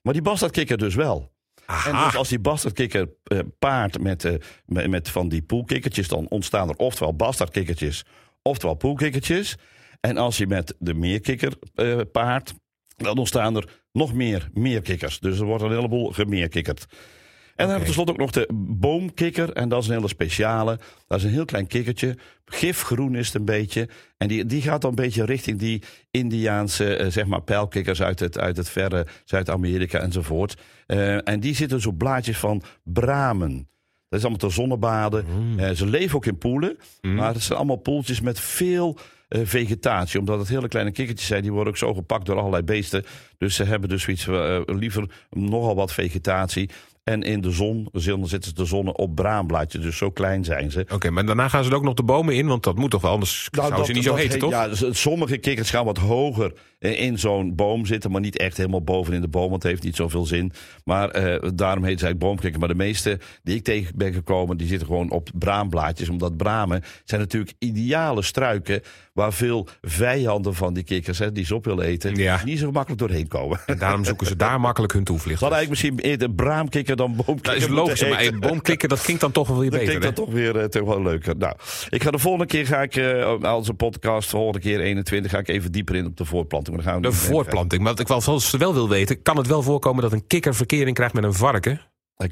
Maar 0.01 0.13
die 0.13 0.21
bastaardkikker 0.21 0.77
dus 0.77 0.95
wel. 0.95 1.31
En 1.65 2.03
dus 2.05 2.15
als 2.15 2.29
die 2.29 2.39
bastardkikker 2.39 3.09
eh, 3.23 3.39
paart 3.59 4.01
met, 4.01 4.25
eh, 4.25 4.33
met, 4.65 4.89
met 4.89 5.09
van 5.09 5.29
die 5.29 5.41
poelkikkertjes, 5.41 6.07
dan 6.07 6.27
ontstaan 6.29 6.69
er 6.69 6.75
oftewel 6.75 7.15
bastardkikkertjes, 7.15 8.05
oftewel 8.41 8.75
poelkikkertjes. 8.75 9.55
En 9.99 10.17
als 10.17 10.37
je 10.37 10.47
met 10.47 10.75
de 10.79 10.93
meerkikker 10.93 11.53
eh, 11.75 11.99
paart, 12.11 12.53
dan 12.97 13.17
ontstaan 13.17 13.55
er 13.55 13.69
nog 13.91 14.13
meer 14.13 14.49
meerkikkers. 14.53 15.19
Dus 15.19 15.39
er 15.39 15.45
wordt 15.45 15.63
een 15.63 15.71
heleboel 15.71 16.11
gemeerkikkerd. 16.11 16.85
En 17.59 17.65
dan 17.65 17.75
hebben 17.75 17.87
we 17.89 17.95
tenslotte 17.95 18.11
ook 18.11 18.33
nog 18.33 18.45
de 18.45 18.49
boomkikker. 18.79 19.53
En 19.53 19.69
dat 19.69 19.81
is 19.81 19.87
een 19.87 19.95
hele 19.95 20.07
speciale. 20.07 20.79
Dat 21.07 21.17
is 21.17 21.23
een 21.23 21.31
heel 21.31 21.45
klein 21.45 21.67
kikkertje. 21.67 22.17
Gifgroen 22.45 23.15
is 23.15 23.25
het 23.25 23.35
een 23.35 23.45
beetje. 23.45 23.89
En 24.17 24.27
die, 24.27 24.45
die 24.45 24.61
gaat 24.61 24.81
dan 24.81 24.89
een 24.89 24.95
beetje 24.95 25.25
richting 25.25 25.59
die 25.59 25.83
Indiaanse 26.11 26.95
eh, 26.95 27.11
zeg 27.11 27.25
maar 27.25 27.41
pijlkikkers 27.41 28.01
uit 28.01 28.19
het, 28.19 28.39
uit 28.39 28.57
het 28.57 28.69
verre 28.69 29.07
Zuid-Amerika 29.25 29.99
enzovoort. 29.99 30.61
Eh, 30.85 31.27
en 31.27 31.39
die 31.39 31.55
zitten 31.55 31.77
dus 31.77 31.85
op 31.85 31.97
blaadjes 31.97 32.37
van 32.37 32.61
bramen. 32.83 33.69
Dat 34.09 34.19
is 34.19 34.25
allemaal 34.25 34.49
te 34.49 34.55
zonnebaden. 34.55 35.25
Eh, 35.57 35.69
ze 35.71 35.85
leven 35.85 36.15
ook 36.15 36.25
in 36.25 36.37
poelen. 36.37 36.77
Maar 37.01 37.33
het 37.33 37.43
zijn 37.43 37.57
allemaal 37.57 37.75
poeltjes 37.75 38.21
met 38.21 38.39
veel 38.39 38.97
vegetatie. 39.29 40.19
Omdat 40.19 40.39
het 40.39 40.47
hele 40.47 40.67
kleine 40.67 40.91
kikkertjes 40.91 41.27
zijn. 41.27 41.41
Die 41.41 41.51
worden 41.51 41.73
ook 41.73 41.79
zo 41.79 41.93
gepakt 41.93 42.25
door 42.25 42.37
allerlei 42.37 42.63
beesten. 42.63 43.05
Dus 43.37 43.55
ze 43.55 43.63
hebben 43.63 43.89
dus 43.89 44.03
zoiets 44.03 44.27
eh, 44.27 44.61
liever 44.65 45.09
nogal 45.29 45.75
wat 45.75 45.93
vegetatie. 45.93 46.69
En 47.09 47.23
in 47.23 47.41
de 47.41 47.51
zon 47.51 47.89
zitten 47.93 48.43
ze 48.43 48.53
de 48.53 48.65
zonne 48.65 48.95
op 48.95 49.15
braamblaadjes. 49.15 49.81
Dus 49.81 49.97
zo 49.97 50.11
klein 50.11 50.43
zijn 50.43 50.71
ze. 50.71 50.85
Oké, 50.93 51.09
maar 51.09 51.25
daarna 51.25 51.47
gaan 51.47 51.63
ze 51.63 51.69
er 51.69 51.75
ook 51.75 51.83
nog 51.83 51.93
de 51.93 52.03
bomen 52.03 52.35
in, 52.35 52.47
want 52.47 52.63
dat 52.63 52.75
moet 52.75 52.91
toch 52.91 53.01
wel, 53.01 53.11
anders 53.11 53.47
zou 53.51 53.85
ze 53.85 53.91
niet 53.91 54.03
zo 54.03 54.15
heten, 54.15 54.39
toch? 54.39 54.51
Ja, 54.51 54.67
dus 54.67 55.01
sommige 55.01 55.37
kikkers 55.37 55.69
gaan 55.69 55.85
wat 55.85 55.97
hoger 55.97 56.53
in 56.79 57.19
zo'n 57.19 57.55
boom 57.55 57.85
zitten, 57.85 58.11
maar 58.11 58.21
niet 58.21 58.37
echt 58.37 58.57
helemaal 58.57 58.83
boven 58.83 59.13
in 59.13 59.21
de 59.21 59.27
boom, 59.27 59.49
want 59.49 59.63
het 59.63 59.71
heeft 59.71 59.83
niet 59.83 59.95
zoveel 59.95 60.25
zin. 60.25 60.51
Maar 60.83 61.09
eh, 61.09 61.49
daarom 61.55 61.83
heet 61.83 61.93
het 61.93 62.03
eigenlijk 62.03 62.19
boomkikker. 62.19 62.59
Maar 62.59 62.69
de 62.69 62.75
meeste 62.75 63.19
die 63.43 63.55
ik 63.55 63.63
tegen 63.63 63.93
ben 63.95 64.13
gekomen, 64.13 64.57
die 64.57 64.67
zitten 64.67 64.87
gewoon 64.87 65.11
op 65.11 65.29
braamblaadjes. 65.33 66.09
Omdat 66.09 66.37
bramen 66.37 66.83
zijn 67.03 67.21
natuurlijk 67.21 67.53
ideale 67.59 68.21
struiken 68.21 68.81
waar 69.13 69.33
veel 69.33 69.67
vijanden 69.81 70.55
van 70.55 70.73
die 70.73 70.83
kikkers, 70.83 71.19
hè, 71.19 71.31
die 71.31 71.45
ze 71.45 71.55
op 71.55 71.65
willen 71.65 71.85
eten, 71.85 72.15
Ja. 72.15 72.41
niet 72.45 72.59
zo 72.59 72.71
makkelijk 72.71 73.01
doorheen 73.01 73.27
komen. 73.27 73.59
En 73.65 73.77
daarom 73.77 74.05
zoeken 74.05 74.27
ze 74.27 74.35
daar 74.35 74.59
makkelijk 74.69 74.93
hun 74.93 75.03
toevlucht. 75.03 75.39
Ze 75.39 75.45
hadden 75.45 75.57
eigenlijk 75.59 75.83
misschien 75.93 76.11
eerder 76.11 76.31
braamkikker 76.35 76.95
dan 76.99 77.15
boomkikker 77.15 77.43
Dat 77.43 77.55
is 77.55 77.67
moeten 77.67 77.83
logisch, 77.85 78.31
maar 78.31 78.49
boomkikker, 78.49 78.89
dat 78.89 79.01
klinkt 79.01 79.21
dan 79.21 79.31
toch 79.31 79.47
wel 79.47 79.59
weer 79.59 79.69
Dan 79.69 79.79
beter. 79.79 79.95
klinkt 79.99 80.15
dat 80.17 80.25
hè? 80.25 80.31
toch 80.31 80.41
weer 80.41 80.57
eh, 80.61 80.65
toch 80.65 80.87
wel 80.87 81.01
leuker. 81.01 81.37
Nou, 81.37 81.53
ik 81.89 82.03
ga 82.03 82.11
de 82.11 82.19
volgende 82.19 82.45
keer 82.45 82.65
ga 82.65 82.81
ik 82.81 82.95
eh 82.95 83.41
als 83.41 83.67
een 83.67 83.75
podcast, 83.75 84.29
volgende 84.29 84.59
keer 84.59 84.79
21, 84.79 85.31
ga 85.31 85.37
ik 85.37 85.47
even 85.47 85.71
dieper 85.71 85.95
in 85.95 86.05
op 86.05 86.17
de 86.17 86.25
voortplanting. 86.25 86.75
Maar 86.75 86.85
dan 86.85 86.93
gaan 86.93 87.01
we 87.01 87.09
De 87.09 87.15
voortplanting. 87.15 87.81
Maar 87.81 87.91
wat 87.91 87.99
ik 87.99 88.07
wel, 88.07 88.41
wel 88.57 88.73
wil 88.73 88.89
weten, 88.89 89.21
kan 89.21 89.37
het 89.37 89.47
wel 89.47 89.61
voorkomen 89.63 90.01
dat 90.01 90.11
een 90.13 90.27
kikker 90.27 90.55
verkering 90.55 90.95
krijgt 90.95 91.13
met 91.13 91.23
een 91.23 91.33
varken? 91.33 91.81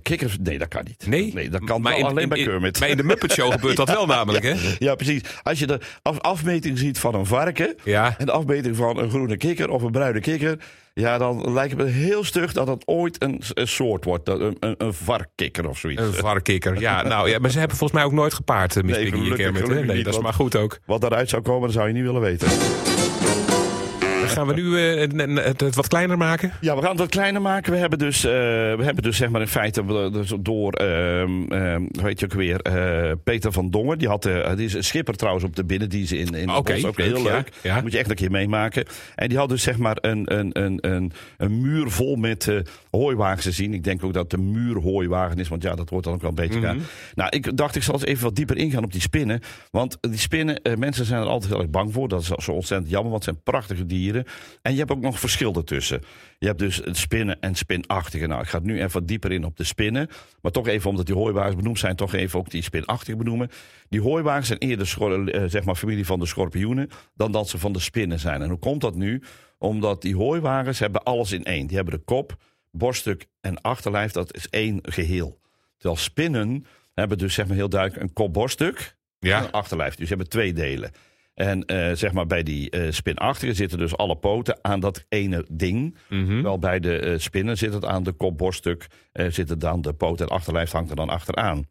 Kikkers, 0.01 0.37
nee, 0.43 0.57
dat 0.57 0.67
kan 0.67 0.81
niet. 0.87 1.07
Nee? 1.07 1.33
nee 1.33 1.49
dat 1.49 1.63
kan 1.63 1.81
Maar 1.81 1.97
in- 1.97 2.03
alleen 2.05 2.23
in- 2.23 2.29
bij 2.29 2.43
Kermit. 2.43 2.79
Maar 2.79 2.89
in 2.89 2.97
de 2.97 3.03
Muppet 3.03 3.31
Show 3.31 3.51
gebeurt 3.51 3.77
dat 3.77 3.89
wel 3.89 4.05
namelijk, 4.15 4.43
hè? 4.43 4.53
Ja, 4.79 4.95
precies. 4.95 5.21
Als 5.43 5.59
je 5.59 5.67
de 5.67 5.79
af- 6.01 6.19
afmeting 6.19 6.77
ziet 6.77 6.99
van 6.99 7.15
een 7.15 7.25
varken 7.25 7.75
Ja. 7.83 8.15
en 8.17 8.25
de 8.25 8.31
afmeting 8.31 8.75
van 8.75 8.97
een 8.99 9.09
groene 9.09 9.37
kikker 9.37 9.69
of 9.69 9.81
een 9.81 9.91
bruine 9.91 10.19
kikker, 10.19 10.57
ja, 10.93 11.17
dan 11.17 11.53
lijkt 11.53 11.71
het 11.77 11.81
me 11.85 11.87
heel 11.91 12.23
stug 12.23 12.53
dat 12.53 12.67
het 12.67 12.87
ooit 12.87 13.23
een, 13.23 13.41
een 13.53 13.67
soort 13.67 14.03
wordt. 14.05 14.25
Dat- 14.25 14.39
Een, 14.39 14.57
een, 14.59 14.75
een 14.77 14.93
varkkikker 14.93 15.69
of 15.69 15.77
zoiets. 15.79 16.01
Een 16.01 16.13
varkenkikker. 16.13 16.79
Ja, 16.79 17.01
nou 17.07 17.29
ja, 17.29 17.39
maar 17.39 17.49
ze 17.51 17.59
hebben 17.59 17.77
volgens 17.77 17.99
mij 17.99 18.07
ook 18.07 18.15
nooit 18.15 18.33
gepaard, 18.33 18.75
uh, 18.75 18.83
Miss 18.83 18.95
Nee, 18.97 19.05
Piggy 19.09 19.17
en 19.19 19.23
gelukkig- 19.35 19.63
Kermit. 19.67 19.85
Nee, 19.85 20.03
dat 20.03 20.13
is 20.13 20.19
maar 20.21 20.33
goed 20.33 20.55
ook. 20.55 20.79
Wat 20.85 21.01
daaruit 21.01 21.29
zou 21.29 21.41
komen, 21.41 21.61
dat 21.61 21.71
zou 21.73 21.87
je 21.87 21.93
niet 21.93 22.03
willen 22.03 22.21
weten. 22.21 22.47
Dan 24.35 24.45
gaan 24.45 24.55
we 24.55 24.61
nu 24.61 24.77
eh, 24.77 25.35
het- 25.45 25.59
het, 25.61 25.75
wat 25.75 25.87
kleiner 25.87 26.17
maken? 26.17 26.51
Ja, 26.61 26.75
we 26.75 26.81
gaan 26.81 26.89
het 26.91 26.99
wat 26.99 27.09
kleiner 27.09 27.41
maken. 27.41 27.71
We 27.71 27.77
hebben 27.77 27.99
dus, 27.99 28.23
eh, 28.23 28.31
we 28.31 28.81
hebben 28.83 29.03
dus 29.03 29.17
zeg 29.17 29.29
maar 29.29 29.41
in 29.41 29.47
feite 29.47 29.81
eh, 29.87 30.11
dus 30.13 30.33
door, 30.39 30.71
ehm 30.73 31.51
ehm, 31.51 31.81
hoe 31.81 32.07
heet 32.07 32.19
je 32.19 32.25
ook 32.25 32.33
weer, 32.33 32.59
eh, 32.61 33.11
Peter 33.23 33.51
van 33.51 33.69
Dongen. 33.69 33.97
Die, 33.97 34.07
had, 34.07 34.25
eh, 34.25 34.55
die 34.55 34.65
is 34.65 34.73
een 34.73 34.83
schipper 34.83 35.15
trouwens 35.15 35.45
op 35.45 35.55
de 35.55 35.65
binnendiensten 35.65 36.17
in, 36.17 36.33
in 36.33 36.49
Oké. 36.49 36.73
Ook 36.87 36.97
heel 36.97 37.23
leuk. 37.23 37.49
ja. 37.63 37.81
Moet 37.81 37.91
je 37.91 37.97
echt 37.97 38.09
een 38.09 38.15
keer 38.15 38.31
meemaken. 38.31 38.85
En 39.15 39.29
die 39.29 39.37
had 39.37 39.49
dus 39.49 39.63
zeg 39.63 39.77
maar 39.77 39.97
een, 40.01 40.37
een, 40.37 40.49
een, 40.63 40.77
een, 40.81 41.11
een 41.37 41.61
muur 41.61 41.89
vol 41.91 42.15
met 42.15 42.47
eh, 42.47 42.55
hooiwagens 42.91 43.43
te 43.43 43.51
zien. 43.51 43.73
Ik 43.73 43.83
denk 43.83 44.03
ook 44.03 44.13
dat 44.13 44.23
het 44.23 44.33
een 44.33 44.51
muurhooiwagen 44.51 45.37
is, 45.39 45.47
want 45.47 45.63
ja, 45.63 45.75
dat 45.75 45.89
wordt 45.89 46.05
dan 46.05 46.13
ook 46.13 46.21
wel 46.21 46.29
een 46.29 46.35
beetje... 46.35 46.59
Ja. 46.59 46.75
Nou, 47.15 47.29
ik 47.29 47.57
dacht 47.57 47.75
ik 47.75 47.83
zal 47.83 47.93
eens 47.93 48.05
even 48.05 48.23
wat 48.23 48.35
dieper 48.35 48.57
ingaan 48.57 48.83
op 48.83 48.91
die 48.91 49.01
spinnen. 49.01 49.39
Want 49.71 49.97
die 50.01 50.17
spinnen, 50.19 50.61
eh, 50.61 50.75
mensen 50.75 51.05
zijn 51.05 51.21
er 51.21 51.27
altijd 51.27 51.51
heel 51.51 51.61
erg 51.61 51.69
bang 51.69 51.93
voor. 51.93 52.07
Dat 52.07 52.21
is 52.21 52.27
zo 52.27 52.51
ontzettend 52.51 52.89
jammer, 52.91 53.11
want 53.11 53.25
het 53.25 53.33
zijn 53.33 53.43
prachtige 53.43 53.85
dieren. 53.85 54.16
En 54.61 54.71
je 54.71 54.77
hebt 54.77 54.91
ook 54.91 55.01
nog 55.01 55.19
verschil 55.19 55.53
ertussen. 55.55 56.01
Je 56.39 56.45
hebt 56.47 56.59
dus 56.59 56.75
het 56.77 56.97
spinnen 56.97 57.39
en 57.39 57.55
spinachtige. 57.55 58.27
Nou, 58.27 58.41
ik 58.41 58.47
ga 58.47 58.59
nu 58.59 58.81
even 58.81 59.05
dieper 59.05 59.31
in 59.31 59.43
op 59.45 59.57
de 59.57 59.63
spinnen. 59.63 60.09
Maar 60.41 60.51
toch 60.51 60.67
even, 60.67 60.89
omdat 60.89 61.05
die 61.05 61.15
hooiwagens 61.15 61.55
benoemd 61.55 61.79
zijn, 61.79 61.95
toch 61.95 62.13
even 62.13 62.39
ook 62.39 62.49
die 62.49 62.61
spinachtige 62.61 63.17
benoemen. 63.17 63.49
Die 63.89 64.01
hooiwagens 64.01 64.47
zijn 64.47 64.59
eerder 64.59 64.87
schor- 64.87 65.27
eh, 65.29 65.43
zeg 65.49 65.63
maar 65.63 65.75
familie 65.75 66.05
van 66.05 66.19
de 66.19 66.25
schorpioenen 66.25 66.89
dan 67.15 67.31
dat 67.31 67.49
ze 67.49 67.57
van 67.57 67.73
de 67.73 67.79
spinnen 67.79 68.19
zijn. 68.19 68.41
En 68.41 68.49
hoe 68.49 68.59
komt 68.59 68.81
dat 68.81 68.95
nu? 68.95 69.23
Omdat 69.57 70.01
die 70.01 70.15
hooiwagens 70.15 70.79
hebben 70.79 71.03
alles 71.03 71.31
in 71.31 71.43
één. 71.43 71.67
Die 71.67 71.75
hebben 71.75 71.93
de 71.93 72.03
kop, 72.05 72.35
borststuk 72.71 73.25
en 73.41 73.61
achterlijf. 73.61 74.11
Dat 74.11 74.35
is 74.35 74.47
één 74.49 74.79
geheel. 74.81 75.39
Terwijl 75.77 75.99
spinnen 76.01 76.65
hebben 76.93 77.17
dus 77.17 77.33
zeg 77.33 77.47
maar 77.47 77.55
heel 77.55 77.69
duidelijk 77.69 78.01
een 78.01 78.13
kop-borststuk 78.13 78.95
en 79.19 79.29
Ja. 79.29 79.43
een 79.43 79.51
achterlijf. 79.51 79.95
Dus 79.95 80.09
je 80.09 80.15
hebt 80.15 80.29
twee 80.29 80.53
delen. 80.53 80.91
En 81.37 81.65
eh, 81.65 81.91
zeg 81.95 82.11
maar 82.11 82.27
bij 82.27 82.43
die 82.43 82.91
spinachtige 82.91 83.53
zitten 83.53 83.77
dus 83.77 83.97
alle 83.97 84.15
poten 84.17 84.59
aan 84.61 84.79
dat 84.79 85.05
ene 85.09 85.45
ding. 85.51 85.97
Mhm. 86.09 86.25
Terwijl 86.27 86.59
bij 86.59 86.79
de 86.79 86.99
eh, 86.99 87.19
spinnen 87.19 87.57
zit 87.57 87.73
het 87.73 87.85
aan 87.85 88.03
de 88.03 88.11
kop, 88.11 88.37
borststuk, 88.37 88.87
eh 89.11 89.25
zit 89.31 89.49
het 89.49 89.61
dan 89.61 89.81
de 89.81 89.93
poot 89.93 90.21
en 90.21 90.27
achterlijf 90.27 90.71
hangt 90.71 90.89
er 90.89 90.95
dan 90.95 91.09
achteraan. 91.09 91.65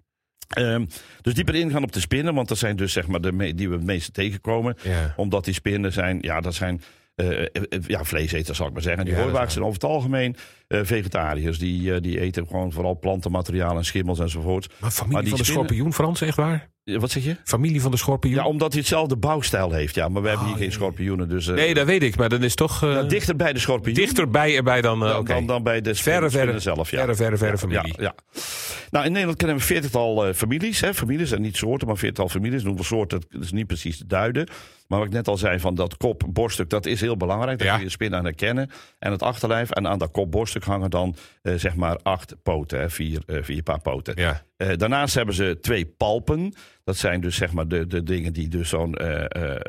Ehm, 0.49 0.85
dus 1.21 1.35
dieper 1.35 1.55
ingaan 1.55 1.83
op 1.83 1.93
de 1.93 2.01
spinnen, 2.01 2.35
want 2.35 2.49
dat 2.49 2.59
zijn 2.59 2.77
dus 2.77 2.93
zeg 2.93 3.07
maar 3.07 3.21
de 3.21 3.55
die 3.55 3.69
we 3.69 3.75
het 3.75 3.85
meeste 3.85 4.11
tegenkomen. 4.11 4.77
Ja. 4.83 5.15
Omdat 5.17 5.45
die 5.45 5.55
spinnen 5.55 5.93
zijn, 5.93 6.19
ja, 6.21 6.41
dat 6.41 6.55
zijn 6.55 6.83
ja, 7.87 8.05
vleeseters, 8.05 8.57
zal 8.59 8.67
ik 8.67 8.73
maar 8.73 8.83
zeggen. 8.83 9.05
Die 9.05 9.15
Ja, 9.15 9.49
zijn 9.49 9.65
over 9.65 9.81
het 9.81 9.85
algemeen 9.91 10.37
vegetariërs. 10.69 11.59
Die, 11.59 12.01
die 12.01 12.21
eten 12.21 12.47
gewoon 12.47 12.73
vooral 12.73 12.99
plantenmateriaal 12.99 13.77
en 13.77 13.85
schimmels 13.85 14.19
enzovoort. 14.19 14.75
Maar 14.81 14.91
familie 14.91 15.13
Maar 15.13 15.23
die 15.23 15.31
van 15.31 15.39
de 15.39 15.45
spinnen- 15.45 15.67
schorpioen, 15.67 15.93
Frans, 15.95 16.21
echt 16.21 16.37
waar? 16.37 16.69
Eh, 16.87 16.97
Wat 16.99 17.11
zeg 17.11 17.25
je? 17.25 17.37
Familie 17.45 17.81
van 17.81 17.91
de 17.91 17.97
schorpioen? 17.97 18.35
Ja, 18.35 18.45
omdat 18.47 18.71
hij 18.73 18.81
hetzelfde 18.81 19.17
bouwstijl 19.17 19.73
heeft, 19.73 19.95
ja. 19.95 20.09
Maar 20.09 20.23
we 20.23 20.29
hebben 20.29 20.47
Oh, 20.47 20.53
hier 20.53 20.61
geen 20.61 20.69
jee. 20.71 20.77
schorpioenen, 20.77 21.29
dus... 21.29 21.49
eh, 21.49 21.55
nee, 21.55 21.75
dat 21.75 21.87
weet 21.87 22.03
ik, 22.03 22.17
maar 22.17 22.29
dan 22.29 22.43
is 22.43 22.55
toch 22.55 22.83
eh, 22.83 22.93
ja, 22.93 23.03
dichter 23.03 23.37
bij 23.37 23.53
de 23.53 23.59
schorpioen. 23.59 23.95
dichterbij 23.95 24.57
erbij 24.57 24.81
dan... 24.81 25.01
dan, 25.01 25.25
dan, 25.25 25.47
dan 25.47 25.63
bij 25.63 25.81
de 25.81 25.95
Verre, 25.95 26.31
verre, 26.31 26.59
zelf, 26.59 26.91
ja. 26.91 26.99
verre, 26.99 27.15
verre, 27.15 27.37
verre 27.37 27.59
familie. 27.59 27.95
Ja, 27.97 28.03
ja. 28.03 28.41
Nou, 28.91 29.05
in 29.05 29.11
Nederland 29.11 29.39
kennen 29.39 29.57
we 29.57 29.63
een 29.63 29.69
veertigtal 29.69 30.27
eh, 30.27 30.35
families. 30.35 30.81
Hè. 30.81 30.95
Families 30.95 31.31
en 31.33 31.41
niet 31.43 31.57
soorten, 31.57 31.87
maar 31.87 31.97
veertigtal 31.97 32.29
families. 32.29 32.63
Noemen 32.63 32.81
we 32.81 32.87
soorten, 32.87 33.21
dat 33.29 33.43
is 33.43 33.53
niet 33.53 33.67
precies 33.67 33.99
te 33.99 34.07
duiden. 34.07 34.49
Maar 34.89 34.99
wat 34.99 35.09
ik 35.09 35.15
net 35.15 35.29
al 35.29 35.37
zei, 35.37 35.59
van 35.61 35.75
dat 35.75 35.97
kop, 35.97 36.23
borststuk, 36.29 36.71
dat 36.71 36.87
is 36.87 37.01
heel 37.01 37.17
belangrijk. 37.17 37.59
Daar 37.59 37.67
Ja. 37.67 37.73
kun 37.73 37.83
je 37.83 37.87
de 37.89 37.93
spin 37.95 38.15
aan 38.15 38.25
herkennen. 38.25 38.71
En 38.99 39.11
het 39.13 39.23
achterlijf. 39.23 39.71
En 39.71 39.87
aan 39.89 39.99
dat 39.99 40.11
kop, 40.11 40.31
borststuk 40.31 40.65
hangen 40.65 40.91
dan 40.91 41.17
eh, 41.43 41.55
zeg 41.55 41.75
maar 41.75 41.99
acht 42.03 42.35
poten. 42.43 42.81
Hè. 42.81 42.91
Vier, 42.91 43.23
vier 43.27 43.63
paar 43.63 43.81
poten. 43.81 44.15
Ja. 44.17 44.43
Eh, 44.57 44.77
daarnaast 44.77 45.15
hebben 45.15 45.35
ze 45.35 45.59
twee 45.61 45.87
palpen. 45.87 46.53
Dat 46.85 46.97
zijn 46.97 47.21
dus 47.21 47.37
zeg 47.37 47.53
maar 47.53 47.69
de, 47.69 47.87
de 47.87 48.03
dingen 48.03 48.33
die 48.33 48.49
dus 48.49 48.69
zo'n 48.69 48.95
eh, 48.95 49.25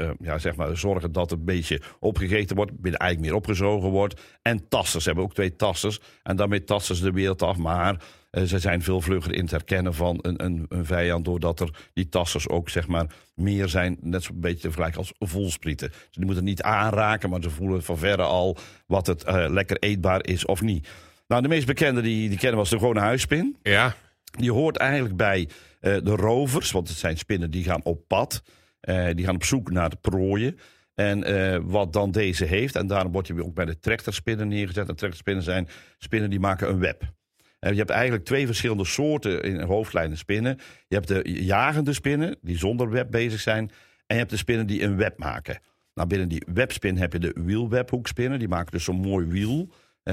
eh, 0.06 0.12
ja, 0.20 0.38
zeg 0.38 0.56
maar 0.56 0.78
zorgen 0.78 1.12
dat 1.12 1.30
het 1.30 1.40
een 1.40 1.46
beetje 1.46 1.82
opgegeten 2.00 2.56
wordt, 2.56 2.72
eigenlijk 2.82 3.20
meer 3.20 3.36
opgezogen 3.36 3.90
wordt. 3.90 4.22
En 4.42 4.68
tassers 4.68 5.04
ze 5.04 5.10
hebben 5.10 5.28
ook 5.28 5.34
twee 5.34 5.56
tassers. 5.56 6.00
En 6.24 6.36
daarmee 6.36 6.64
tassen 6.64 6.96
ze 6.96 7.04
de 7.04 7.12
wereld 7.12 7.42
af. 7.42 7.58
Maar 7.58 8.02
ze 8.46 8.60
zijn 8.60 8.82
veel 8.82 9.02
vlugger 9.02 9.34
in 9.34 9.42
het 9.42 9.52
herkennen 9.52 9.94
van 9.94 10.20
een, 10.22 10.44
een, 10.44 10.66
een 10.70 10.86
vijand, 10.86 11.26
doordat 11.26 11.60
er 11.60 11.90
die 11.94 12.10
tassers 12.10 12.50
ook 12.50 12.70
zeg 12.70 12.88
maar 12.88 13.06
meer 13.34 13.68
zijn, 13.68 13.98
net 14.02 14.24
zo'n 14.24 14.40
beetje 14.40 14.60
te 14.60 14.68
vergelijken 14.68 15.00
als 15.00 15.14
voelsprieten. 15.20 15.90
Dus 15.90 16.08
die 16.12 16.26
moeten 16.26 16.44
niet 16.44 16.62
aanraken, 16.62 17.30
maar 17.30 17.42
ze 17.42 17.50
voelen 17.50 17.84
van 17.84 17.98
verre 17.98 18.24
al 18.24 18.58
wat 18.86 19.08
het 19.08 19.24
lekker 19.28 19.78
eetbaar 19.80 20.26
is 20.26 20.46
of 20.46 20.62
niet. 20.62 20.88
Nou, 21.28 21.42
de 21.42 21.48
meest 21.48 21.66
bekende 21.66 22.02
die, 22.02 22.30
die 22.30 22.38
kennen 22.38 22.58
was 22.58 22.70
de 22.70 22.78
gewone 22.78 23.00
huisspin. 23.00 23.58
Ja. 23.64 23.96
Die 24.32 24.52
hoort 24.52 24.78
eigenlijk 24.78 25.16
bij 25.18 25.50
eh, 25.80 25.98
de 26.04 26.16
rovers, 26.16 26.72
want 26.72 26.88
het 26.88 26.98
zijn 26.98 27.18
spinnen 27.18 27.52
die 27.52 27.64
gaan 27.64 27.84
op 27.84 28.08
pad. 28.08 28.44
Eh, 28.80 29.08
die 29.14 29.26
gaan 29.26 29.36
op 29.36 29.44
zoek 29.44 29.72
naar 29.72 29.90
de 29.90 29.98
prooien. 30.02 30.58
En 30.94 31.24
eh, 31.24 31.60
wat 31.64 31.94
dan 31.94 32.12
deze 32.12 32.46
heeft, 32.46 32.76
en 32.76 32.88
daarom 32.88 33.12
wordt 33.12 33.28
hij 33.28 33.40
ook 33.40 33.54
bij 33.54 33.66
de 33.66 33.80
trechterspinnen 33.80 34.48
neergezet. 34.48 34.90
En 34.90 34.96
trechterspinnen 34.96 35.44
zijn 35.44 35.68
spinnen 35.98 36.30
die 36.30 36.40
maken 36.40 36.70
een 36.70 36.80
web. 36.80 37.04
En 37.60 37.72
je 37.72 37.78
hebt 37.78 37.90
eigenlijk 37.90 38.26
twee 38.26 38.46
verschillende 38.46 38.86
soorten 38.86 39.44
in 39.44 39.62
hoofdlijnen 39.62 40.18
spinnen. 40.18 40.58
Je 40.88 40.96
hebt 40.96 41.08
de 41.08 41.44
jagende 41.44 41.94
spinnen, 41.94 42.38
die 42.42 42.58
zonder 42.58 42.90
web 42.90 43.12
bezig 43.12 43.40
zijn. 43.40 43.70
En 44.06 44.16
je 44.16 44.16
hebt 44.16 44.30
de 44.30 44.38
spinnen 44.38 44.68
die 44.68 44.84
een 44.84 44.98
web 44.98 45.18
maken. 45.18 45.60
Nou, 45.94 46.08
binnen 46.08 46.28
die 46.28 46.44
webspin 46.54 46.98
heb 46.98 47.14
je 47.14 47.20
de 47.20 47.36
wielwebhoekspinnen. 47.36 48.40
Die 48.40 48.48
maken 48.48 48.72
dus 48.72 48.84
zo'n 48.84 49.00
mooi 49.00 49.26
wiel. 49.26 49.70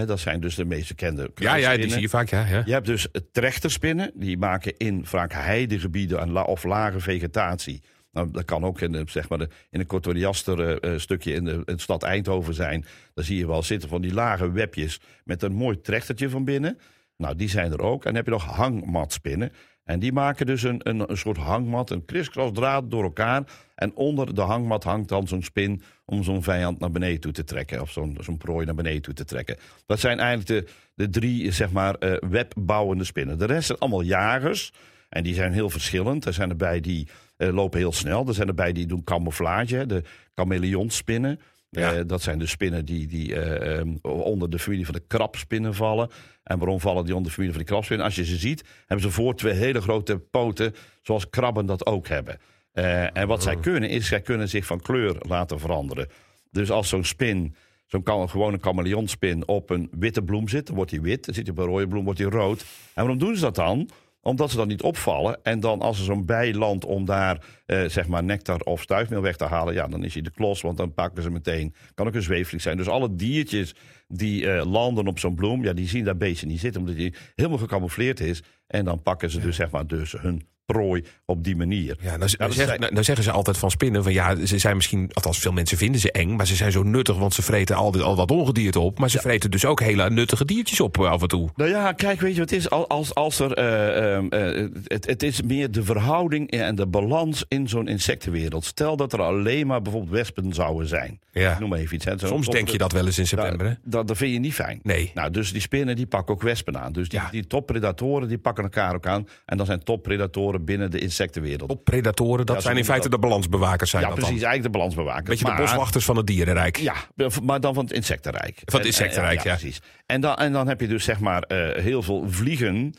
Dat 0.07 0.21
zijn 0.21 0.41
dus 0.41 0.55
de 0.55 0.65
meest 0.65 0.89
bekende 0.89 1.31
Ja, 1.35 1.55
ja, 1.55 1.77
die 1.77 1.91
zie 1.91 2.01
je 2.01 2.09
vaak, 2.09 2.29
ja. 2.29 2.47
ja. 2.47 2.63
Je 2.67 2.73
hebt 2.73 2.87
dus 2.87 3.09
trechterspinnen. 3.33 4.11
Die 4.15 4.39
maken 4.39 4.77
in 4.77 5.07
vaak 5.07 5.33
heidegebieden 5.33 6.21
en 6.21 6.31
la- 6.31 6.43
of 6.43 6.65
lage 6.65 7.01
vegetatie. 7.01 7.83
Nou, 8.13 8.31
dat 8.31 8.45
kan 8.45 8.65
ook 8.65 8.81
in, 8.81 8.93
de, 8.93 9.03
zeg 9.07 9.29
maar 9.29 9.39
de, 9.39 9.49
in 9.71 9.81
een 9.81 9.87
Cotoriaster 9.87 10.79
eh, 10.81 10.99
stukje 10.99 11.33
in 11.33 11.45
de, 11.45 11.53
in 11.53 11.75
de 11.77 11.81
stad 11.81 12.03
Eindhoven 12.03 12.55
zijn. 12.55 12.85
Daar 13.15 13.25
zie 13.25 13.39
je 13.39 13.47
wel 13.47 13.63
zitten 13.63 13.89
van 13.89 14.03
die 14.03 14.15
lage 14.15 14.51
webjes 14.53 15.01
met 15.25 15.43
een 15.43 15.53
mooi 15.53 15.81
trechtertje 15.81 16.29
van 16.29 16.45
binnen. 16.45 16.79
Nou, 17.17 17.37
die 17.37 17.49
zijn 17.49 17.73
er 17.73 17.81
ook. 17.81 17.99
En 17.99 18.05
dan 18.07 18.15
heb 18.15 18.25
je 18.25 18.31
nog 18.31 18.45
hangmatspinnen. 18.45 19.53
En 19.85 19.99
die 19.99 20.13
maken 20.13 20.47
dus 20.47 20.63
een, 20.63 20.81
een, 20.83 21.11
een 21.11 21.17
soort 21.17 21.37
hangmat, 21.37 21.91
een 21.91 22.05
kriskras 22.05 22.53
door 22.89 23.03
elkaar. 23.03 23.43
En 23.75 23.95
onder 23.95 24.35
de 24.35 24.41
hangmat 24.41 24.85
hangt 24.85 25.09
dan 25.09 25.29
zo'n 25.29 25.43
spin 25.43 25.83
om 26.05 26.23
zo'n 26.23 26.43
vijand 26.43 26.79
naar 26.79 26.91
beneden 26.91 27.21
toe 27.21 27.33
te 27.33 27.45
trekken. 27.45 27.81
Of 27.81 27.91
zo'n 27.91 28.19
zo'n 28.21 28.37
prooi 28.37 28.67
naar 28.67 28.75
beneden 28.75 29.03
toe 29.03 29.15
te 29.15 29.25
trekken. 29.25 29.57
Dat 29.87 30.01
zijn 30.01 30.19
eigenlijk 30.19 30.67
de, 30.67 30.73
de 30.95 31.11
drie, 31.11 31.53
zeg 31.53 31.71
maar, 31.71 31.95
eh, 31.95 32.29
webbouwende 32.29 33.05
spinnen. 33.05 33.39
De 33.39 33.45
rest 33.45 33.67
zijn 33.67 33.79
allemaal 33.79 34.03
jagers. 34.03 34.73
En 35.09 35.23
die 35.23 35.35
zijn 35.35 35.53
heel 35.53 35.71
verschillend. 35.71 36.25
Er 36.25 36.33
zijn 36.33 36.51
erbij 36.51 36.81
die 36.81 37.09
eh, 37.37 37.53
lopen 37.53 37.79
heel 37.79 37.93
snel. 37.93 38.27
Er 38.27 38.35
zijn 38.35 38.49
erbij 38.49 38.73
die 38.73 38.87
doen 38.87 39.05
camouflage, 39.05 39.87
de 39.87 40.03
chameleonspinnen. 40.35 41.41
Ja. 41.81 41.93
Eh, 41.95 42.01
dat 42.07 42.23
zijn 42.23 42.39
de 42.39 42.47
spinnen 42.47 42.85
die, 42.85 43.07
die 43.07 43.35
eh, 43.41 43.79
ehm, 43.79 43.95
onder 44.03 44.51
de 44.51 44.59
familie 44.59 44.85
van 44.85 44.95
de 44.95 45.03
krabspinnen 45.07 45.75
vallen. 45.75 46.11
En 46.43 46.59
waarom 46.59 46.81
vallen 46.81 47.05
die 47.05 47.13
onder 47.15 47.29
de 47.29 47.35
familie 47.35 47.55
van 47.55 47.63
de 47.65 47.69
krabspinnen? 47.71 48.07
Als 48.07 48.15
je 48.15 48.25
ze 48.25 48.37
ziet, 48.37 48.65
hebben 48.79 49.01
ze 49.07 49.11
voor 49.13 49.35
twee 49.35 49.53
hele 49.53 49.81
grote 49.81 50.19
poten, 50.19 50.73
zoals 51.03 51.31
krabben 51.31 51.67
dat 51.67 51.87
ook 51.87 52.09
hebben. 52.09 52.39
Eh, 52.73 53.17
en 53.17 53.27
wat 53.29 53.43
zij 53.43 53.57
kunnen, 53.57 53.89
is 53.91 54.07
zij 54.07 54.21
kunnen 54.21 54.49
zich 54.49 54.67
van 54.67 54.81
kleur 54.81 55.17
laten 55.29 55.61
veranderen. 55.61 56.09
Dus 56.51 56.71
als 56.71 56.89
zo'n 56.89 57.05
spin, 57.05 57.55
zo'n 57.87 58.03
kan- 58.03 58.29
gewone 58.31 58.59
chameleonspin, 58.61 59.49
op 59.49 59.71
een 59.71 59.89
witte 59.99 60.23
bloem 60.23 60.49
zit, 60.49 60.67
dan 60.67 60.77
wordt 60.77 60.91
die 60.91 61.01
wit. 61.01 61.25
Dan 61.25 61.35
zit 61.35 61.47
hij 61.47 61.57
op 61.57 61.63
een 61.63 61.69
rode 61.71 61.89
bloem, 61.89 62.05
wordt 62.05 62.19
hij 62.19 62.29
rood. 62.29 62.61
En 62.61 62.67
waarom 62.95 63.19
doen 63.19 63.35
ze 63.35 63.41
dat 63.41 63.55
dan? 63.55 63.89
Omdat 64.25 64.51
ze 64.51 64.57
dan 64.57 64.69
niet 64.69 64.83
opvallen. 64.83 65.39
En 65.43 65.61
dan 65.61 65.81
als 65.81 65.99
er 65.99 66.05
zo'n 66.05 66.25
bij 66.25 66.55
landt 66.55 66.85
om 66.85 67.05
daar 67.05 67.45
eh, 67.67 67.85
zeg 67.85 68.09
maar 68.09 68.25
nectar 68.25 68.61
of 68.61 68.83
stuifmeel 68.83 69.23
weg 69.23 69.37
te 69.37 69.45
halen. 69.45 69.75
Ja, 69.75 69.89
dan 69.89 70.05
is 70.05 70.15
hij 70.15 70.23
de 70.23 70.31
klos, 70.31 70.61
want 70.61 70.77
dan 70.77 70.95
pakken 70.95 71.23
ze 71.23 71.31
meteen. 71.31 71.75
Kan 71.95 72.07
ook 72.07 72.15
een 72.15 72.23
zweefvlieg 72.23 72.63
zijn. 72.63 72.77
Dus 72.77 72.89
alle 72.89 73.17
diertjes 73.17 73.75
die 74.09 74.51
eh, 74.51 74.71
landen 74.71 75.07
op 75.07 75.19
zo'n 75.19 75.35
bloem. 75.35 75.65
Ja, 75.65 75.73
die 75.73 75.89
zien 75.89 76.05
dat 76.05 76.19
beestje 76.19 76.47
niet 76.47 76.61
zitten. 76.61 76.81
Omdat 76.81 76.97
hij 76.97 77.15
helemaal 77.35 77.59
gecamoufleerd 77.59 78.21
is. 78.21 78.43
En 78.67 78.85
dan 78.85 79.03
pakken 79.03 79.31
ze 79.31 79.41
dus 79.41 79.57
zeg 79.57 79.71
maar 79.71 79.87
dus 79.87 80.13
hun 80.13 80.43
prooi 80.67 81.05
op 81.25 81.45
die 81.45 81.57
manier. 81.57 81.97
Ja, 82.01 82.27
zeggen, 82.29 82.53
zijn- 82.53 82.81
nou, 82.81 82.95
dan 82.95 83.05
zeggen 83.05 83.25
ze 83.25 83.31
altijd 83.31 83.59
van 83.59 83.71
spinnen 83.71 84.03
van 84.03 84.13
ja, 84.13 84.47
ze 84.47 84.59
zijn 84.59 84.77
misschien, 84.77 85.11
althans 85.13 85.39
veel 85.39 85.53
mensen 85.53 85.77
vinden 85.79 86.01
ze 86.01 86.13
eng, 86.13 86.37
maar 86.37 86.47
ze 86.47 86.55
zijn 86.57 86.73
zo 86.73 86.83
nuttig, 86.83 87.17
want 87.17 87.35
ze 87.35 87.43
vreten 87.43 87.77
al, 87.77 88.03
al 88.03 88.17
wat 88.17 88.31
ongedierte 88.31 88.81
op, 88.81 88.99
maar 88.99 89.11
ze 89.11 89.19
vreten 89.19 89.51
dus 89.51 89.65
ook 89.65 89.81
hele 89.81 90.11
nuttige 90.11 90.45
diertjes 90.45 90.81
op 90.81 90.99
eh, 90.99 91.11
af 91.11 91.23
en 91.23 91.29
toe. 91.29 91.49
Nou 91.57 91.71
ja, 91.71 91.93
kijk, 91.93 92.21
weet 92.21 92.35
je 92.35 92.41
wat 92.41 92.51
het 92.51 92.59
is? 92.59 92.71
Al- 92.71 92.89
Als, 92.89 93.15
als 93.15 93.39
er, 93.39 93.53
eh, 93.53 94.15
ehm, 94.17 94.27
eh, 94.29 94.69
het, 94.85 95.07
het 95.07 95.23
is 95.23 95.43
meer 95.43 95.71
de 95.71 95.83
verhouding 95.85 96.51
en 96.51 96.75
de 96.75 96.87
balans 96.87 97.45
in 97.49 97.69
zo'n 97.69 97.89
insectenwereld. 97.89 98.65
Stel 98.65 98.97
dat 98.97 99.13
er 99.13 99.21
alleen 99.23 99.67
maar 99.67 99.83
bijvoorbeeld 99.83 100.13
wespen 100.13 100.53
zouden 100.55 100.89
zijn. 100.89 101.21
Ja. 101.33 101.57
Noem 101.61 101.69
maar 101.69 101.79
even 101.79 101.95
iets. 101.95 102.05
Hè. 102.05 102.19
Soms 102.19 102.47
denk 102.49 102.69
je 102.69 102.79
dat 102.79 102.93
wel 102.93 103.07
eens 103.07 103.19
in 103.19 103.27
september, 103.27 103.67
hè? 103.67 103.73
Nou, 103.73 103.79
dat, 103.85 104.09
dat 104.09 104.17
vind 104.17 104.33
je 104.33 104.39
niet 104.39 104.55
fijn. 104.55 104.81
Nee. 104.83 105.11
Nou, 105.15 105.31
dus 105.31 105.53
die 105.53 105.61
spinnen 105.61 105.97
die 105.97 106.07
pakken 106.07 106.35
ook 106.35 106.43
wespen 106.43 106.79
aan. 106.81 106.93
Dus 106.93 107.09
die, 107.09 107.19
Ja. 107.21 107.29
die 107.31 107.47
toppredatoren 107.47 108.29
die 108.29 108.39
pakken 108.39 108.65
elkaar 108.65 108.95
ook 108.95 109.07
aan. 109.07 109.29
En 109.47 109.57
dan 109.57 109.67
zijn 109.67 109.83
toppredatoren 109.85 110.54
binnen 110.61 110.91
de 110.91 110.99
insectenwereld. 110.99 111.71
Op 111.71 111.85
predatoren, 111.85 112.47
dat 112.47 112.57
Ja, 112.57 112.63
zijn 112.63 112.77
in 112.77 112.85
feite 112.85 113.09
de 113.09 113.19
balansbewakers 113.19 113.91
zijn 113.91 114.03
ja, 114.03 114.09
dat 114.09 114.19
precies. 114.19 114.41
dan. 114.41 114.45
Eigenlijk 114.49 114.73
de 114.73 114.79
balansbewaker. 114.79 115.25
Beetje 115.25 115.45
de 115.45 115.51
Maar- 115.51 115.61
boswachters 115.61 116.05
van 116.05 116.17
het 116.17 116.27
dierenrijk. 116.27 116.77
Ja, 116.77 116.95
maar 117.43 117.61
dan 117.61 117.75
van 117.75 117.85
het 117.85 117.93
insectenrijk. 117.93 118.55
Van 118.65 118.65
het 118.65 118.81
En- 118.81 118.87
insectenrijk, 118.87 119.39
en- 119.45 119.51
ja. 119.51 119.57
precies. 119.57 119.81
En 120.07 120.21
dan, 120.21 120.37
en 120.37 120.53
dan 120.53 120.69
heb 120.69 120.81
je 120.81 120.89
dus 120.89 121.05
zeg 121.05 121.21
maar 121.21 121.43
eh, 121.43 121.83
heel 121.83 122.03
veel 122.03 122.25
vliegen. 122.31 122.95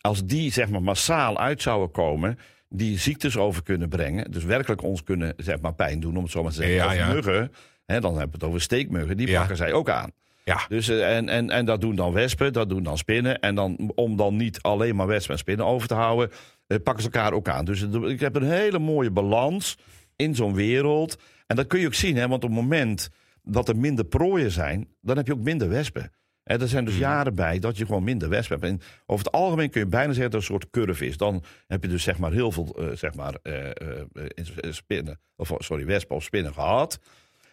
Als 0.00 0.24
die 0.24 0.52
zeg 0.52 0.68
maar 0.68 0.82
massaal 0.82 1.38
uit 1.38 1.62
zouden 1.62 1.90
komen, 1.90 2.38
die 2.68 2.98
ziektes 2.98 3.36
over 3.36 3.62
kunnen 3.62 3.88
brengen. 3.88 4.30
Dus 4.30 4.44
werkelijk 4.44 4.82
ons 4.82 5.02
kunnen 5.02 5.34
zeg 5.36 5.60
maar 5.60 5.74
pijn 5.74 6.00
doen, 6.00 6.16
om 6.16 6.22
het 6.22 6.32
zo 6.32 6.42
maar 6.42 6.52
te 6.52 6.56
zeggen. 6.56 6.74
Ja, 6.76 6.86
of 6.86 6.94
ja. 6.94 7.12
muggen. 7.12 7.52
Hè, 7.86 8.00
dan 8.00 8.10
hebben 8.12 8.30
we 8.30 8.34
het 8.36 8.44
over 8.44 8.60
steekmuggen. 8.60 9.16
Die 9.16 9.32
pakken 9.34 9.56
zij 9.56 9.72
ook 9.72 9.90
aan. 9.90 10.10
Ja, 10.44 10.60
Dus, 10.68 10.88
eh, 10.88 11.16
en, 11.16 11.28
en, 11.28 11.50
en 11.50 11.64
dat 11.64 11.80
doen 11.80 11.94
dan 11.96 12.12
wespen, 12.12 12.52
dat 12.52 12.68
doen 12.68 12.82
dan 12.82 12.98
spinnen. 12.98 13.38
En 13.40 13.54
dan, 13.54 13.92
om 13.94 14.16
dan 14.16 14.36
niet 14.36 14.62
alleen 14.62 14.96
maar 14.96 15.06
wespen 15.06 15.32
en 15.32 15.38
spinnen 15.38 15.66
over 15.66 15.88
te 15.88 15.94
houden, 15.94 16.30
eh, 16.30 16.36
pakken 16.76 17.02
ze 17.02 17.10
elkaar 17.10 17.32
ook 17.32 17.48
aan. 17.48 17.64
Dus 17.64 17.82
ik 17.82 18.20
heb 18.20 18.36
een 18.36 18.50
hele 18.50 18.78
mooie 18.78 19.10
balans 19.10 19.78
in 20.16 20.34
zo'n 20.34 20.54
wereld. 20.54 21.16
En 21.46 21.56
dat 21.56 21.66
kun 21.66 21.80
je 21.80 21.86
ook 21.86 21.94
zien, 21.94 22.16
hè, 22.16 22.28
want 22.28 22.44
op 22.44 22.50
het 22.50 22.58
moment 22.58 23.08
dat 23.42 23.68
er 23.68 23.76
minder 23.76 24.04
prooien 24.04 24.50
zijn, 24.50 24.88
dan 25.00 25.16
heb 25.16 25.26
je 25.26 25.32
ook 25.32 25.42
minder 25.42 25.68
wespen. 25.68 26.12
En 26.42 26.60
er 26.60 26.68
zijn 26.68 26.84
dus 26.84 26.98
jaren 26.98 27.34
bij 27.34 27.58
dat 27.58 27.76
je 27.76 27.86
gewoon 27.86 28.04
minder 28.04 28.28
wespen 28.28 28.60
hebt. 28.60 28.72
En 28.72 28.80
over 29.06 29.24
het 29.24 29.34
algemeen 29.34 29.70
kun 29.70 29.80
je 29.80 29.86
bijna 29.86 30.12
zeggen 30.12 30.30
dat 30.30 30.40
het 30.40 30.50
een 30.50 30.56
soort 30.56 30.70
curve 30.70 31.06
is. 31.06 31.16
Dan 31.16 31.42
heb 31.66 31.82
je 31.82 31.88
dus 31.88 32.02
zeg 32.02 32.18
maar 32.18 32.32
heel 32.32 32.52
veel 32.52 32.74
eh, 32.78 32.96
zeg 32.96 33.14
maar, 33.14 33.34
eh, 33.42 33.70
eh, 33.70 34.00
eh, 34.14 34.72
spinnen, 34.72 35.20
of 35.36 35.52
sorry, 35.58 35.84
wespen 35.84 36.16
of 36.16 36.22
spinnen 36.22 36.54
gehad 36.54 36.98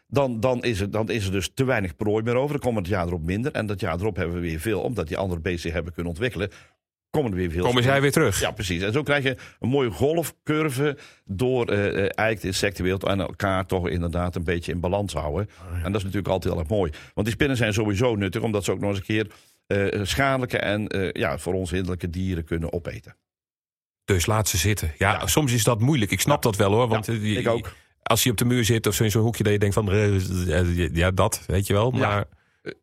dan, 0.08 0.40
dan, 0.40 0.64
is 0.64 0.80
er, 0.80 0.92
dan 0.92 1.10
is 1.10 1.26
er 1.26 1.32
dus 1.32 1.52
te 1.54 1.64
weinig 1.64 1.96
prooi 1.96 2.24
meer 2.24 2.36
over. 2.36 2.52
Dan 2.52 2.60
komen 2.60 2.82
het 2.82 2.92
jaar 2.92 3.08
erop 3.08 3.24
minder. 3.24 3.52
En 3.52 3.66
dat 3.66 3.80
jaar 3.80 4.00
erop 4.00 4.16
hebben 4.16 4.36
we 4.36 4.42
weer 4.42 4.60
veel, 4.60 4.82
omdat 4.82 5.08
die 5.08 5.18
andere 5.18 5.42
beesten 5.42 5.72
hebben 5.72 5.94
kunnen 5.94 6.12
ontwikkelen. 6.12 6.50
Komen 7.16 7.32
er 7.32 7.38
weer 7.38 7.52
veel. 7.52 7.64
komen 7.64 7.84
zij 7.84 8.02
weer 8.02 8.12
terug. 8.12 8.40
Ja, 8.40 8.52
precies. 8.52 8.82
En 8.82 8.94
zo 8.94 9.04
krijg 9.04 9.24
je 9.24 9.36
een 9.60 9.70
mooie 9.70 9.90
golfcurve 9.92 10.98
door 11.26 11.68
eh, 11.68 11.96
eigenlijk 11.98 12.42
de 12.42 12.48
insectenwereld 12.48 13.04
en 13.04 13.20
elkaar 13.20 13.66
toch 13.66 13.90
inderdaad 13.90 14.36
een 14.36 14.44
beetje 14.44 14.72
in 14.72 14.80
balans 14.80 15.14
houden. 15.14 15.50
Oh, 15.60 15.76
En 15.76 15.92
dat 15.92 15.96
is 15.96 16.04
natuurlijk 16.04 16.28
altijd 16.28 16.54
heel 16.54 16.62
erg 16.62 16.72
mooi. 16.72 16.92
Want 17.14 17.28
die 17.28 17.36
spinnen 17.36 17.58
zijn 17.58 17.74
sowieso 17.74 18.16
nuttig, 18.16 18.42
omdat 18.42 18.64
ze 18.64 18.72
ook 18.72 18.80
nog 18.80 18.90
eens 18.90 19.00
een 19.00 19.06
keer 19.06 19.28
eh, 19.68 20.04
schadelijke 20.04 20.58
en 20.58 21.12
ja, 21.14 21.38
voor 21.38 21.54
ons 21.54 21.72
hinderlijke 21.72 22.10
dieren 22.10 22.44
kunnen 22.44 22.74
opeten. 22.74 23.16
Dus 24.06 24.26
laat 24.26 24.48
ze 24.48 24.58
zitten. 24.58 24.94
Ja, 24.98 25.28
soms 25.28 25.52
is 25.52 25.64
dat 25.64 25.80
moeilijk. 25.80 26.12
Ik 26.12 26.22
snap 26.22 26.42
dat 26.42 26.56
wel 26.56 26.72
hoor. 26.72 26.88
Want 26.88 27.08
ik 27.08 27.48
ook. 27.48 27.74
Als 28.04 28.24
je 28.24 28.32
op 28.32 28.38
de 28.38 28.46
muur 28.46 28.66
zit 28.66 28.88
of 28.88 28.94
zo 28.94 29.04
in 29.04 29.12
zo'n 29.12 29.22
hoekje 29.22 29.44
dat 29.44 29.54
je 29.54 29.60
denkt 29.60 29.76
van... 29.76 29.90
Ja, 30.94 31.12
dat, 31.12 31.44
weet 31.48 31.68
je 31.68 31.74
wel. 31.74 31.92
Maar 31.92 32.26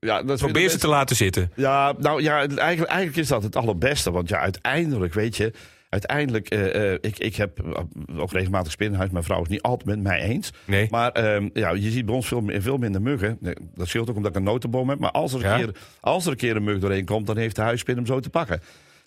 Ja, 0.01 0.23
dat 0.23 0.39
probeer 0.39 0.69
ze 0.69 0.79
te 0.79 0.89
laten 0.89 1.17
zitten. 1.17 1.51
Ja, 1.55 1.95
nou 1.99 2.23
ja, 2.23 2.37
eigenlijk, 2.37 2.91
eigenlijk 2.91 3.17
is 3.17 3.29
dat 3.29 3.43
het 3.43 3.57
allerbeste. 3.57 4.11
Want 4.11 4.29
ja, 4.29 4.39
uiteindelijk, 4.39 5.15
weet 5.15 5.37
je, 5.37 5.53
uiteindelijk, 5.89 6.49
eh, 6.49 6.93
eh, 6.93 6.99
ik, 7.01 7.19
ik 7.19 7.37
heb 7.37 7.59
eh, 7.59 8.21
ook 8.21 8.33
regelmatig 8.33 8.73
spinnenhuis. 8.73 9.11
Mijn 9.11 9.25
vrouw 9.25 9.43
is 9.43 9.49
niet 9.49 9.63
altijd 9.63 9.89
met 9.89 10.01
mij 10.01 10.21
eens. 10.21 10.53
Nee. 10.65 10.89
Maar 10.91 11.11
ehm, 11.11 11.49
ja, 11.53 11.71
je 11.71 11.91
ziet 11.91 12.07
bij 12.07 12.15
ons 12.15 12.27
veel, 12.27 12.43
veel 12.47 12.77
minder 12.77 13.03
muggen. 13.03 13.37
Nee, 13.41 13.55
dat 13.75 13.89
scheelt 13.89 14.11
ook 14.11 14.17
omdat 14.17 14.31
ik 14.31 14.37
een 14.37 14.43
notenboom 14.43 14.89
heb. 14.89 14.99
Maar 14.99 15.11
als 15.11 15.33
er, 15.33 15.45
een 15.45 15.57
keer, 15.57 15.75
als 16.01 16.25
er 16.25 16.31
een 16.31 16.37
keer 16.37 16.57
een 16.57 16.65
mug 16.65 16.79
doorheen 16.79 17.05
komt, 17.05 17.27
dan 17.27 17.37
heeft 17.37 17.57
de 17.57 17.63
huisspin 17.63 17.97
hem 17.97 18.07
zo 18.07 18.21
te 18.21 18.31
pakken. 18.31 18.61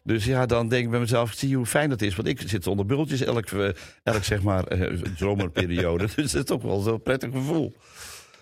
Dus 0.05 0.25
ja, 0.25 0.45
dan 0.45 0.67
denk 0.67 0.83
ik 0.83 0.89
bij 0.89 0.99
mezelf, 0.99 1.33
zie 1.33 1.49
je 1.49 1.55
hoe 1.55 1.65
fijn 1.65 1.89
dat 1.89 2.01
is. 2.01 2.15
Want 2.15 2.27
ik 2.27 2.41
zit 2.45 2.67
onder 2.67 2.85
bultjes 2.85 3.21
elk, 3.21 3.45
eh, 3.45 3.69
elk 4.03 4.23
zeg 4.23 4.41
maar, 4.41 4.63
eh, 4.63 4.97
zomerperiode. 5.15 6.03
dus 6.15 6.31
het 6.31 6.33
is 6.33 6.43
toch 6.43 6.61
wel 6.61 6.79
zo'n 6.79 7.01
prettig 7.01 7.31
gevoel. 7.31 7.75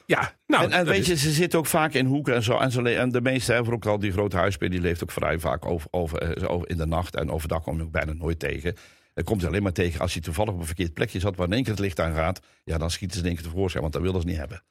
Ja, 0.06 0.34
nou, 0.48 0.64
En, 0.64 0.72
en 0.72 0.86
weet 0.86 1.00
is- 1.00 1.08
je, 1.08 1.16
ze 1.18 1.32
zitten 1.32 1.60
ook 1.60 1.66
vaak 1.66 1.94
in 1.94 2.06
hoeken 2.06 2.36
en 2.36 2.44
zo. 2.44 2.58
En, 2.58 2.72
ze 2.72 2.96
en 2.96 3.10
de 3.10 3.22
meeste 3.22 3.54
hebben 3.54 3.74
ook 3.74 3.86
al 3.86 4.00
die 4.00 4.12
grote 4.12 4.38
huisspin, 4.38 4.72
die 4.72 4.82
leeft 4.82 5.04
ook 5.04 5.12
vrij 5.12 5.40
vaak 5.40 5.66
over, 5.66 5.88
over, 5.92 6.22
eh, 6.38 6.50
over 6.52 6.70
in 6.70 6.78
de 6.78 6.86
nacht. 6.86 7.16
En 7.16 7.32
overdag 7.32 7.64
kom 7.64 7.78
je 7.78 7.84
ook 7.84 7.92
bijna 7.92 8.14
nooit 8.14 8.40
tegen. 8.40 8.76
Dan 9.14 9.24
komt 9.24 9.42
hij 9.42 9.50
alleen 9.50 9.64
maar 9.64 9.72
tegen 9.72 10.00
als 10.00 10.14
hij 10.14 10.22
toevallig 10.22 10.54
op 10.54 10.60
een 10.60 10.66
verkeerd 10.66 10.94
plekje 10.94 11.20
zat 11.20 11.36
waar 11.36 11.48
in 11.48 11.54
één 11.54 11.64
keer 11.64 11.72
het 11.72 11.82
licht 11.82 12.00
aan 12.00 12.14
gaat. 12.14 12.40
Ja, 12.64 12.78
dan 12.78 12.92
schieten 12.92 13.18
ze 13.18 13.24
in 13.24 13.30
één 13.30 13.38
keer 13.40 13.46
tevoorschijn, 13.50 13.82
want 13.84 13.94
dat 13.96 14.04
willen 14.04 14.22
ze 14.22 14.28
niet 14.28 14.38
hebben. 14.38 14.64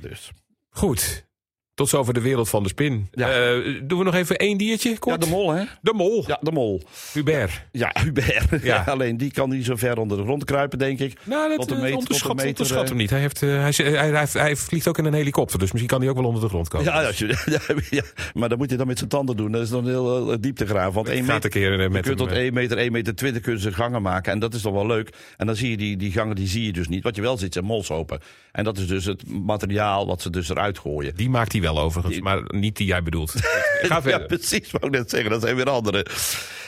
Dus. 0.00 0.32
Goed. 0.70 1.26
Tot 1.74 1.88
zover 1.88 2.14
de 2.14 2.20
wereld 2.20 2.48
van 2.48 2.62
de 2.62 2.68
spin. 2.68 3.08
Ja. 3.12 3.30
Eh, 3.30 3.80
doen 3.82 3.98
we 3.98 4.04
nog 4.04 4.14
even 4.14 4.36
één 4.36 4.56
diertje? 4.58 4.88
Ja, 4.90 4.96
Kort? 4.98 5.20
de 5.22 5.28
mol, 5.28 5.50
hè? 5.50 5.64
De 5.80 5.92
mol. 5.94 6.24
Ja, 6.26 6.38
de 6.40 6.52
mol. 6.52 6.82
Hubert. 7.12 7.64
Ja, 7.72 7.90
Hubert. 8.04 8.62
Ja. 8.62 8.84
Alleen 8.94 9.16
die 9.16 9.30
kan 9.32 9.48
niet 9.50 9.64
zo 9.64 9.76
ver 9.76 9.98
onder 9.98 10.16
de 10.16 10.22
grond 10.22 10.44
kruipen, 10.44 10.78
denk 10.78 10.98
ik. 10.98 11.18
Nou, 11.24 11.48
dat 11.48 11.58
Tot 11.58 11.70
een 11.70 11.76
eh, 11.76 11.82
meter- 11.82 11.96
onderschat, 11.98 12.30
tot 12.30 12.40
een 12.40 12.46
meter, 12.46 12.48
onderschat 12.64 12.82
eh. 12.82 12.88
hem 12.88 12.96
niet. 12.98 13.10
Hij, 13.10 13.20
heeft, 13.20 13.42
eh, 13.42 13.48
hij, 13.48 13.72
hij, 13.98 14.10
hij, 14.10 14.26
hij 14.32 14.56
vliegt 14.56 14.88
ook 14.88 14.98
in 14.98 15.04
een 15.04 15.12
helikopter, 15.14 15.58
dus 15.58 15.68
misschien 15.72 15.90
kan 15.90 16.00
hij 16.00 16.08
ook 16.10 16.16
wel 16.16 16.24
onder 16.24 16.42
de 16.42 16.48
grond 16.48 16.68
komen. 16.68 16.86
Ja, 16.86 17.00
ja, 17.00 17.06
als 17.06 17.18
je- 17.18 17.42
ja, 17.46 17.74
ja, 17.90 18.02
maar 18.34 18.48
dan 18.48 18.58
moet 18.58 18.70
je 18.70 18.76
dan 18.76 18.86
met 18.86 18.98
zijn 18.98 19.10
tanden 19.10 19.36
doen. 19.36 19.52
Dat 19.52 19.62
is 19.62 19.70
dan 19.70 19.86
heel 19.86 20.30
uh, 20.32 20.36
dieptegraaf. 20.40 20.94
Want 20.94 21.08
één 21.08 21.24
meter, 21.24 21.50
keer 21.50 21.72
eh, 21.74 21.82
je 21.82 21.88
met 21.90 22.02
kunt 22.02 22.18
tot 22.18 22.30
eh, 22.30 22.36
1 22.36 22.54
meter, 22.54 22.78
1 22.78 22.92
meter 22.92 23.14
20 23.14 23.42
kunnen 23.42 23.60
ze 23.60 23.72
gangen 23.72 24.02
maken. 24.02 24.32
En 24.32 24.38
dat 24.38 24.54
is 24.54 24.62
toch 24.62 24.72
wel 24.72 24.86
leuk. 24.86 25.16
En 25.36 25.46
dan 25.46 25.56
zie 25.56 25.70
je 25.70 25.76
die, 25.76 25.96
die 25.96 26.12
gangen, 26.12 26.36
die 26.36 26.48
zie 26.48 26.64
je 26.64 26.72
dus 26.72 26.88
niet. 26.88 27.02
Wat 27.02 27.16
je 27.16 27.22
wel 27.22 27.38
ziet 27.38 27.52
zijn 27.52 27.64
molsopen. 27.64 28.20
En 28.52 28.64
dat 28.64 28.78
is 28.78 28.86
dus 28.86 29.04
het 29.04 29.22
materiaal 29.28 30.06
wat 30.06 30.22
ze 30.22 30.30
dus 30.30 30.48
eruit 30.48 30.78
gooien. 30.78 31.14
Die 31.14 31.30
maakt 31.30 31.52
hij 31.52 31.60
wel 31.64 31.80
overigens, 31.80 32.20
maar 32.20 32.42
niet 32.46 32.76
die 32.76 32.86
jij 32.86 33.02
bedoelt. 33.02 33.32
Ga 33.82 34.00
Ja, 34.04 34.18
precies, 34.18 34.70
wou 34.70 34.86
ik 34.86 34.92
net 34.92 35.10
zeggen. 35.10 35.30
Dat 35.30 35.42
zijn 35.42 35.56
weer 35.56 35.70
andere. 35.70 36.06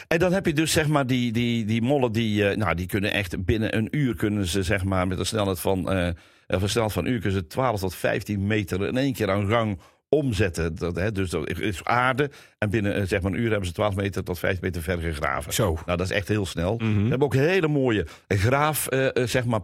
En 0.09 0.19
dan 0.19 0.33
heb 0.33 0.47
je 0.47 0.53
dus 0.53 0.73
zeg 0.73 0.89
maar 0.89 1.07
die, 1.07 1.33
die, 1.33 1.65
die 1.65 1.83
mollen 1.83 2.13
die, 2.13 2.49
eh, 2.49 2.57
nou, 2.57 2.75
die 2.75 2.87
kunnen 2.87 3.13
echt 3.13 3.45
binnen 3.45 3.77
een 3.77 3.89
uur 3.91 4.17
kunnen 4.17 4.47
ze 4.47 4.63
zeg 4.63 4.85
maar 4.85 5.07
met 5.07 5.19
een 5.19 5.27
snelheid 5.27 5.61
van, 5.61 5.89
of 6.47 6.63
een 6.63 6.69
snelheid 6.69 6.93
van 6.93 7.05
een 7.05 7.13
uur 7.13 7.21
kunnen 7.21 7.39
ze 7.39 7.47
12 7.47 7.81
tot 7.81 7.95
15 7.95 8.47
meter 8.47 8.87
in 8.87 8.97
één 8.97 9.13
keer 9.13 9.31
aan 9.31 9.49
gang 9.49 9.81
omzetten. 10.09 10.75
Dat, 10.75 10.97
hè, 10.97 11.13
dus 11.13 11.31
dat 11.31 11.49
is 11.49 11.85
aarde. 11.85 12.31
En 12.59 12.71
binnen 12.71 12.95
eh, 12.95 13.03
zeg 13.07 13.21
maar 13.23 13.33
een 13.33 13.39
uur 13.39 13.51
hebben 13.51 13.67
ze 13.67 13.73
12 13.73 13.95
meter 13.95 14.25
tot 14.25 14.39
15 14.39 14.65
meter 14.65 14.83
ver 14.83 14.99
gegraven. 14.99 15.53
Zo. 15.53 15.79
Nou, 15.87 15.99
dat 15.99 16.11
is 16.11 16.17
echt 16.17 16.29
heel 16.29 16.47
snel. 16.47 16.77
Ze 16.81 16.87
hebben 16.87 17.21
ook 17.21 17.35
hele 17.35 17.69
mooie 17.69 18.07
graaf, 18.29 18.87
zeg 19.25 19.45
maar, 19.45 19.61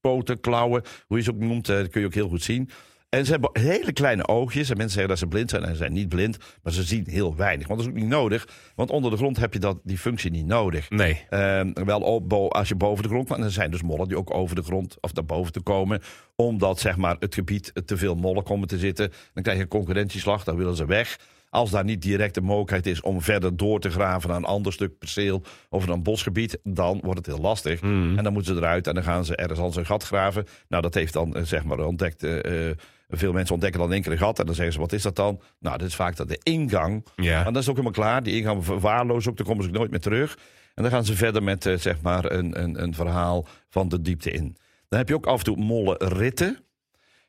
poten, 0.00 0.40
klauwen. 0.40 0.82
Hoe 1.06 1.16
je 1.16 1.22
ze 1.22 1.30
ook 1.30 1.40
noemt, 1.40 1.66
dat 1.66 1.88
kun 1.88 2.00
je 2.00 2.06
ook 2.06 2.14
heel 2.14 2.28
goed 2.28 2.42
zien. 2.42 2.70
En 3.08 3.24
ze 3.24 3.30
hebben 3.30 3.50
hele 3.52 3.92
kleine 3.92 4.28
oogjes. 4.28 4.70
En 4.70 4.76
mensen 4.76 4.90
zeggen 4.94 5.08
dat 5.08 5.18
ze 5.18 5.26
blind 5.26 5.50
zijn. 5.50 5.62
En 5.62 5.70
ze 5.70 5.76
zijn 5.76 5.92
niet 5.92 6.08
blind, 6.08 6.36
maar 6.62 6.72
ze 6.72 6.82
zien 6.82 7.04
heel 7.08 7.36
weinig. 7.36 7.66
Want 7.66 7.78
dat 7.80 7.88
is 7.88 7.94
ook 7.94 8.00
niet 8.00 8.10
nodig. 8.10 8.48
Want 8.74 8.90
onder 8.90 9.10
de 9.10 9.16
grond 9.16 9.36
heb 9.36 9.52
je 9.52 9.58
dat, 9.58 9.78
die 9.82 9.98
functie 9.98 10.30
niet 10.30 10.46
nodig. 10.46 10.90
Nee. 10.90 11.26
Ehm, 11.30 11.72
wel 11.72 12.00
op, 12.00 12.32
als 12.32 12.68
je 12.68 12.74
boven 12.74 13.02
de 13.02 13.08
grond. 13.08 13.30
En 13.30 13.42
er 13.42 13.50
zijn 13.50 13.70
dus 13.70 13.82
mollen 13.82 14.08
die 14.08 14.16
ook 14.18 14.34
over 14.34 14.56
de 14.56 14.62
grond 14.62 14.96
of 15.00 15.14
naar 15.14 15.24
boven 15.24 15.52
te 15.52 15.60
komen. 15.60 16.00
Omdat 16.36 16.80
zeg 16.80 16.96
maar, 16.96 17.16
het 17.18 17.34
gebied 17.34 17.72
te 17.84 17.96
veel 17.96 18.14
mollen 18.14 18.42
komen 18.44 18.68
te 18.68 18.78
zitten. 18.78 19.12
Dan 19.34 19.42
krijg 19.42 19.56
je 19.58 19.62
een 19.64 19.68
concurrentieslag. 19.70 20.44
Dan 20.44 20.56
willen 20.56 20.76
ze 20.76 20.86
weg. 20.86 21.18
Als 21.50 21.70
daar 21.70 21.84
niet 21.84 22.02
direct 22.02 22.34
de 22.34 22.40
mogelijkheid 22.40 22.86
is 22.86 23.00
om 23.00 23.22
verder 23.22 23.56
door 23.56 23.80
te 23.80 23.90
graven 23.90 24.28
naar 24.28 24.38
een 24.38 24.44
ander 24.44 24.72
stuk 24.72 24.98
perceel 24.98 25.42
of 25.68 25.86
een 25.86 26.02
bosgebied, 26.02 26.58
dan 26.62 27.00
wordt 27.02 27.18
het 27.18 27.26
heel 27.26 27.38
lastig. 27.44 27.80
En 27.80 28.20
dan 28.22 28.32
moeten 28.32 28.54
ze 28.54 28.60
eruit 28.60 28.86
en 28.86 28.94
dan 28.94 29.02
gaan 29.02 29.24
ze 29.24 29.36
ergens 29.36 29.58
anders 29.58 29.76
een 29.76 29.86
gat 29.86 30.02
graven. 30.04 30.44
Nou, 30.68 30.82
dat 30.82 30.94
heeft 30.94 31.12
dan 31.12 31.34
eh, 31.34 31.42
zeg 31.42 31.64
maar 31.64 31.78
ontdekt. 31.78 32.22
eh, 32.22 32.68
eh, 32.70 32.76
veel 33.08 33.32
mensen 33.32 33.54
ontdekken 33.54 33.80
dan 33.80 33.88
in 33.88 33.94
één 33.94 34.02
keer 34.02 34.12
een 34.12 34.18
gat 34.18 34.38
en 34.38 34.46
dan 34.46 34.54
zeggen 34.54 34.74
ze: 34.74 34.80
wat 34.80 34.92
is 34.92 35.02
dat 35.02 35.16
dan? 35.16 35.40
Nou, 35.58 35.78
dat 35.78 35.86
is 35.88 35.94
vaak 35.94 36.16
dat 36.16 36.28
de 36.28 36.40
ingang. 36.42 37.06
Ja. 37.16 37.42
Maar 37.42 37.52
dat 37.52 37.62
is 37.62 37.68
ook 37.68 37.76
helemaal 37.76 38.00
klaar. 38.00 38.22
Die 38.22 38.36
ingang 38.36 38.64
verwaarlozen 38.64 39.30
ook, 39.30 39.36
dan 39.36 39.46
komen 39.46 39.62
ze 39.64 39.68
ook 39.70 39.76
nooit 39.76 39.90
meer 39.90 40.00
terug. 40.00 40.38
En 40.74 40.82
dan 40.82 40.92
gaan 40.92 41.04
ze 41.04 41.16
verder 41.16 41.42
met 41.42 41.66
eh, 41.66 41.76
zeg 41.76 42.00
maar 42.00 42.32
een, 42.32 42.62
een, 42.62 42.82
een 42.82 42.94
verhaal 42.94 43.46
van 43.68 43.88
de 43.88 44.00
diepte 44.02 44.30
in. 44.30 44.56
Dan 44.88 44.98
heb 44.98 45.08
je 45.08 45.14
ook 45.14 45.26
af 45.26 45.38
en 45.38 45.44
toe 45.44 45.56
mollenritten. 45.56 46.58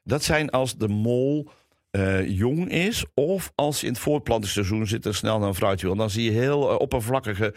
Dat 0.04 0.24
zijn 0.24 0.50
als 0.50 0.78
de 0.78 0.88
mol 0.88 1.50
eh, 1.92 2.28
jong 2.30 2.70
is 2.72 3.06
of 3.14 3.52
als 3.56 3.84
in 3.84 3.90
het 3.90 4.00
voortplantingsseizoen 4.00 4.88
zit 4.88 5.06
en 5.06 5.16
snel 5.16 5.40
naar 5.40 5.48
een 5.48 5.56
fruitje 5.56 5.88
wil. 5.88 5.96
Dan 5.96 6.10
zie 6.10 6.24
je 6.24 6.32
heel 6.40 6.70
eh, 6.70 6.80
oppervlakkige 6.80 7.54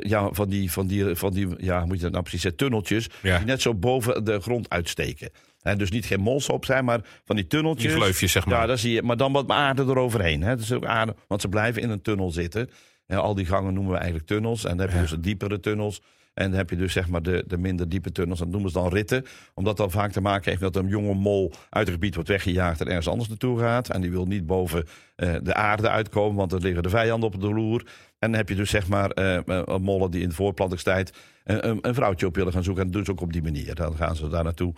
ja, 0.00 0.28
van 0.32 0.48
die, 0.48 0.72
van 0.72 0.86
die, 0.86 1.14
van 1.14 1.32
die 1.32 1.48
ja, 1.58 1.78
hoe 1.78 1.86
moet 1.86 1.96
je 1.96 2.02
dat 2.02 2.10
nou 2.10 2.22
precies 2.22 2.40
zeggen, 2.40 2.60
tunneltjes 2.60 3.08
Ja. 3.22 3.36
die 3.36 3.46
net 3.46 3.62
zo 3.62 3.74
boven 3.74 4.24
de 4.24 4.40
grond 4.40 4.68
uitsteken. 4.70 5.30
En 5.66 5.78
dus 5.78 5.90
niet 5.90 6.06
geen 6.06 6.20
molsop 6.20 6.64
zijn, 6.64 6.84
maar 6.84 7.00
van 7.24 7.36
die 7.36 7.46
tunneltjes. 7.46 7.92
Die 7.92 8.00
gleufjes, 8.00 8.32
zeg 8.32 8.46
maar. 8.46 8.60
Ja, 8.60 8.66
dat 8.66 8.78
zie 8.78 8.92
je. 8.92 9.02
Maar 9.02 9.16
dan 9.16 9.32
wat 9.32 9.48
aarde 9.48 9.82
eroverheen. 9.82 10.42
Hè. 10.42 10.48
Dat 10.48 10.64
is 10.64 10.72
ook 10.72 10.84
aarde, 10.84 11.14
want 11.28 11.40
ze 11.40 11.48
blijven 11.48 11.82
in 11.82 11.90
een 11.90 12.02
tunnel 12.02 12.30
zitten. 12.30 12.70
Ja, 13.06 13.16
al 13.16 13.34
die 13.34 13.46
gangen 13.46 13.74
noemen 13.74 13.92
we 13.92 13.98
eigenlijk 13.98 14.26
tunnels. 14.26 14.64
En 14.64 14.76
dan 14.76 14.86
heb 14.86 14.94
je 14.94 15.00
dus 15.00 15.10
de 15.10 15.20
diepere 15.20 15.60
tunnels. 15.60 16.02
En 16.34 16.48
dan 16.48 16.58
heb 16.58 16.70
je 16.70 16.76
dus 16.76 16.92
zeg 16.92 17.08
maar 17.08 17.22
de, 17.22 17.44
de 17.46 17.58
minder 17.58 17.88
diepe 17.88 18.12
tunnels. 18.12 18.38
Dat 18.38 18.48
noemen 18.48 18.70
ze 18.70 18.78
dan 18.78 18.88
ritten. 18.88 19.24
Omdat 19.54 19.76
dat 19.76 19.92
vaak 19.92 20.12
te 20.12 20.20
maken 20.20 20.50
heeft 20.50 20.62
met 20.62 20.76
een 20.76 20.88
jonge 20.88 21.14
mol 21.14 21.52
uit 21.70 21.86
het 21.86 21.94
gebied 21.94 22.14
wordt 22.14 22.28
weggejaagd 22.28 22.80
en 22.80 22.86
ergens 22.86 23.08
anders 23.08 23.28
naartoe 23.28 23.58
gaat. 23.58 23.88
En 23.90 24.00
die 24.00 24.10
wil 24.10 24.26
niet 24.26 24.46
boven 24.46 24.84
eh, 25.16 25.34
de 25.42 25.54
aarde 25.54 25.88
uitkomen, 25.88 26.36
want 26.36 26.52
er 26.52 26.60
liggen 26.60 26.82
de 26.82 26.88
vijanden 26.88 27.28
op 27.28 27.40
de 27.40 27.54
loer. 27.54 27.80
En 28.18 28.30
dan 28.30 28.34
heb 28.34 28.48
je 28.48 28.54
dus 28.54 28.70
zeg 28.70 28.88
maar 28.88 29.10
eh, 29.10 29.76
mollen 29.78 30.10
die 30.10 30.22
in 30.22 30.28
de 30.28 30.34
voortplantingstijd 30.34 31.12
een, 31.44 31.68
een, 31.68 31.78
een 31.80 31.94
vrouwtje 31.94 32.26
op 32.26 32.36
willen 32.36 32.52
gaan 32.52 32.64
zoeken. 32.64 32.82
En 32.82 32.90
dat 32.90 32.96
doen 32.96 33.04
ze 33.04 33.20
ook 33.20 33.26
op 33.26 33.32
die 33.32 33.42
manier. 33.42 33.74
Dan 33.74 33.96
gaan 33.96 34.16
ze 34.16 34.28
daar 34.28 34.44
naartoe. 34.44 34.74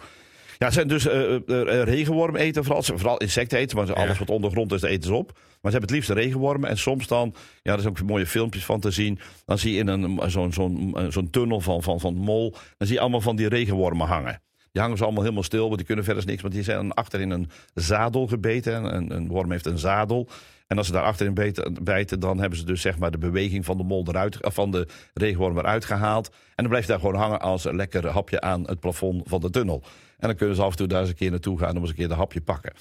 Ja, 0.58 0.70
zijn 0.70 0.88
dus 0.88 1.06
eh, 1.06 1.34
eh, 1.34 1.40
eh, 1.46 1.82
regenwormen 1.82 2.40
eten 2.40 2.64
vooral. 2.64 2.82
Vooral 2.82 3.16
insecten 3.16 3.58
eten, 3.58 3.76
maar 3.76 3.94
alles 3.94 4.18
wat 4.18 4.30
ondergrond 4.30 4.72
is, 4.72 4.82
eten 4.82 5.08
ze 5.08 5.14
op. 5.14 5.32
Maar 5.32 5.72
ze 5.72 5.78
hebben 5.78 5.80
het 5.80 5.90
liefst 5.90 6.10
regenwormen. 6.10 6.70
En 6.70 6.78
soms 6.78 7.06
dan, 7.06 7.34
ja, 7.62 7.72
er 7.72 7.80
zijn 7.80 7.92
ook 7.98 8.02
mooie 8.02 8.26
filmpjes 8.26 8.64
van 8.64 8.80
te 8.80 8.90
zien. 8.90 9.18
Dan 9.44 9.58
zie 9.58 9.72
je 9.72 9.78
in 9.78 9.86
een, 9.86 10.30
zo'n 10.30 10.52
zo'n 10.52 10.96
zo'n 11.08 11.30
tunnel 11.30 11.60
van, 11.60 11.82
van, 11.82 12.00
van 12.00 12.14
mol, 12.14 12.50
dan 12.76 12.86
zie 12.86 12.96
je 12.96 13.00
allemaal 13.00 13.20
van 13.20 13.36
die 13.36 13.48
regenwormen 13.48 14.06
hangen. 14.06 14.42
Die 14.72 14.82
hangen 14.82 14.96
ze 14.96 15.04
allemaal 15.04 15.22
helemaal 15.22 15.42
stil, 15.42 15.64
want 15.64 15.76
die 15.76 15.86
kunnen 15.86 16.04
verder 16.04 16.26
niks. 16.26 16.42
Want 16.42 16.54
die 16.54 16.62
zijn 16.62 16.76
dan 16.76 16.94
achter 16.94 17.20
in 17.20 17.30
een 17.30 17.50
zadel 17.74 18.26
gebeten. 18.26 18.94
Een, 18.94 19.14
een 19.14 19.28
worm 19.28 19.50
heeft 19.50 19.66
een 19.66 19.78
zadel. 19.78 20.28
En 20.66 20.78
als 20.78 20.86
ze 20.86 20.92
daar 20.92 21.02
achterin 21.02 21.34
bijten, 21.82 22.20
dan 22.20 22.38
hebben 22.38 22.58
ze 22.58 22.64
dus 22.64 22.80
zeg 22.80 22.98
maar 22.98 23.10
de 23.10 23.18
beweging 23.18 23.64
van 23.64 23.76
de 23.76 23.82
mol 23.82 24.04
eruit, 24.08 24.44
of 24.44 24.54
van 24.54 24.70
de 24.70 24.86
regenworm 25.14 25.58
eruit 25.58 25.84
gehaald. 25.84 26.28
En 26.28 26.34
dan 26.54 26.68
blijft 26.68 26.88
daar 26.88 26.98
gewoon 26.98 27.14
hangen 27.14 27.40
als 27.40 27.64
een 27.64 27.76
lekker 27.76 28.06
hapje 28.06 28.40
aan 28.40 28.66
het 28.66 28.80
plafond 28.80 29.22
van 29.28 29.40
de 29.40 29.50
tunnel. 29.50 29.82
En 30.18 30.28
dan 30.28 30.36
kunnen 30.36 30.56
ze 30.56 30.62
af 30.62 30.70
en 30.70 30.76
toe 30.76 30.86
daar 30.86 31.00
eens 31.00 31.08
een 31.08 31.14
keer 31.14 31.30
naartoe 31.30 31.58
gaan 31.58 31.76
om 31.76 31.80
eens 31.80 31.90
een 31.90 31.96
keer 31.96 32.08
de 32.08 32.14
hapje 32.14 32.40
pakken. 32.40 32.72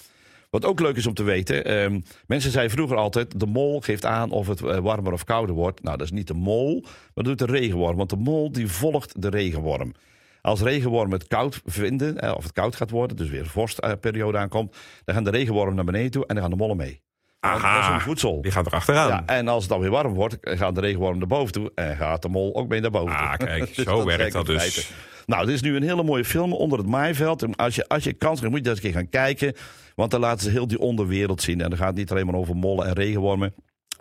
Wat 0.49 0.65
ook 0.65 0.79
leuk 0.79 0.95
is 0.95 1.07
om 1.07 1.13
te 1.13 1.23
weten, 1.23 1.65
ehm, 1.65 1.99
mensen 2.27 2.51
zeiden 2.51 2.75
vroeger 2.75 2.97
altijd, 2.97 3.39
de 3.39 3.45
mol 3.45 3.81
geeft 3.81 4.05
aan 4.05 4.31
of 4.31 4.47
het 4.47 4.61
eh, 4.61 4.77
warmer 4.77 5.13
of 5.13 5.23
kouder 5.23 5.55
wordt. 5.55 5.83
Nou, 5.83 5.97
dat 5.97 6.05
is 6.05 6.13
niet 6.13 6.27
de 6.27 6.33
mol, 6.33 6.81
maar 6.81 7.23
dat 7.23 7.25
doet 7.25 7.39
de 7.39 7.45
regenworm. 7.45 7.97
Want 7.97 8.09
de 8.09 8.15
mol 8.15 8.51
die 8.51 8.67
volgt 8.67 9.21
de 9.21 9.29
regenworm. 9.29 9.93
Als 10.41 10.61
regenwormen 10.61 11.19
het 11.19 11.27
koud 11.27 11.61
vinden, 11.65 12.35
of 12.35 12.43
het 12.43 12.51
koud 12.51 12.75
gaat 12.75 12.89
worden, 12.89 13.17
dus 13.17 13.29
weer 13.29 13.39
een 13.39 13.45
vorstperiode 13.45 14.37
aankomt, 14.37 14.75
dan 15.03 15.15
gaan 15.15 15.23
de 15.23 15.29
regenwormen 15.29 15.75
naar 15.75 15.85
beneden 15.85 16.11
toe 16.11 16.25
en 16.25 16.35
dan 16.35 16.43
gaan 16.43 16.51
de 16.51 16.57
mollen 16.57 16.77
mee. 16.77 17.01
Want 17.39 17.53
Dat 17.61 17.71
is 17.71 17.77
Aha. 17.77 17.91
hun 17.91 18.01
voedsel. 18.01 18.41
Die 18.41 18.51
gaat 18.51 18.65
er 18.65 18.71
achteraan. 18.71 19.07
Ja, 19.07 19.23
en 19.25 19.47
als 19.47 19.61
het 19.63 19.71
dan 19.71 19.79
weer 19.79 19.89
warm 19.89 20.13
wordt, 20.13 20.37
gaan 20.41 20.73
de 20.73 20.79
regenwormen 20.81 21.19
naar 21.19 21.27
boven 21.27 21.51
toe 21.53 21.71
en 21.75 21.95
gaat 21.95 22.21
de 22.21 22.29
mol 22.29 22.55
ook 22.55 22.67
mee 22.67 22.81
naar 22.81 22.91
boven 22.91 23.17
toe. 23.17 23.25
Ah, 23.25 23.37
kijk, 23.37 23.65
Dus 23.75 23.85
zo 23.85 23.95
werkt 24.05 24.17
werkt 24.17 24.33
dat 24.33 24.45
dus. 24.45 24.91
Nou, 25.25 25.45
dit 25.45 25.55
is 25.55 25.61
nu 25.61 25.75
een 25.75 25.83
hele 25.83 26.03
mooie 26.03 26.25
film 26.25 26.53
onder 26.53 26.77
het 26.77 26.87
maaiveld. 26.87 27.43
En 27.43 27.55
Als 27.55 27.75
je, 27.75 27.87
als 27.87 28.03
je 28.03 28.13
kans 28.13 28.39
krijgt, 28.39 28.55
moet 28.55 28.65
je 28.65 28.73
dat 28.73 28.75
eens 28.75 28.85
een 28.85 28.91
keer 28.91 29.01
gaan 29.01 29.09
kijken. 29.09 29.53
Want 29.95 30.11
dan 30.11 30.19
laten 30.19 30.43
ze 30.43 30.49
heel 30.49 30.67
die 30.67 30.79
onderwereld 30.79 31.41
zien. 31.41 31.61
En 31.61 31.69
dan 31.69 31.77
gaat 31.77 31.87
het 31.87 31.97
niet 31.97 32.11
alleen 32.11 32.25
maar 32.25 32.35
over 32.35 32.55
mollen 32.55 32.87
en 32.87 32.93
regenwormen. 32.93 33.53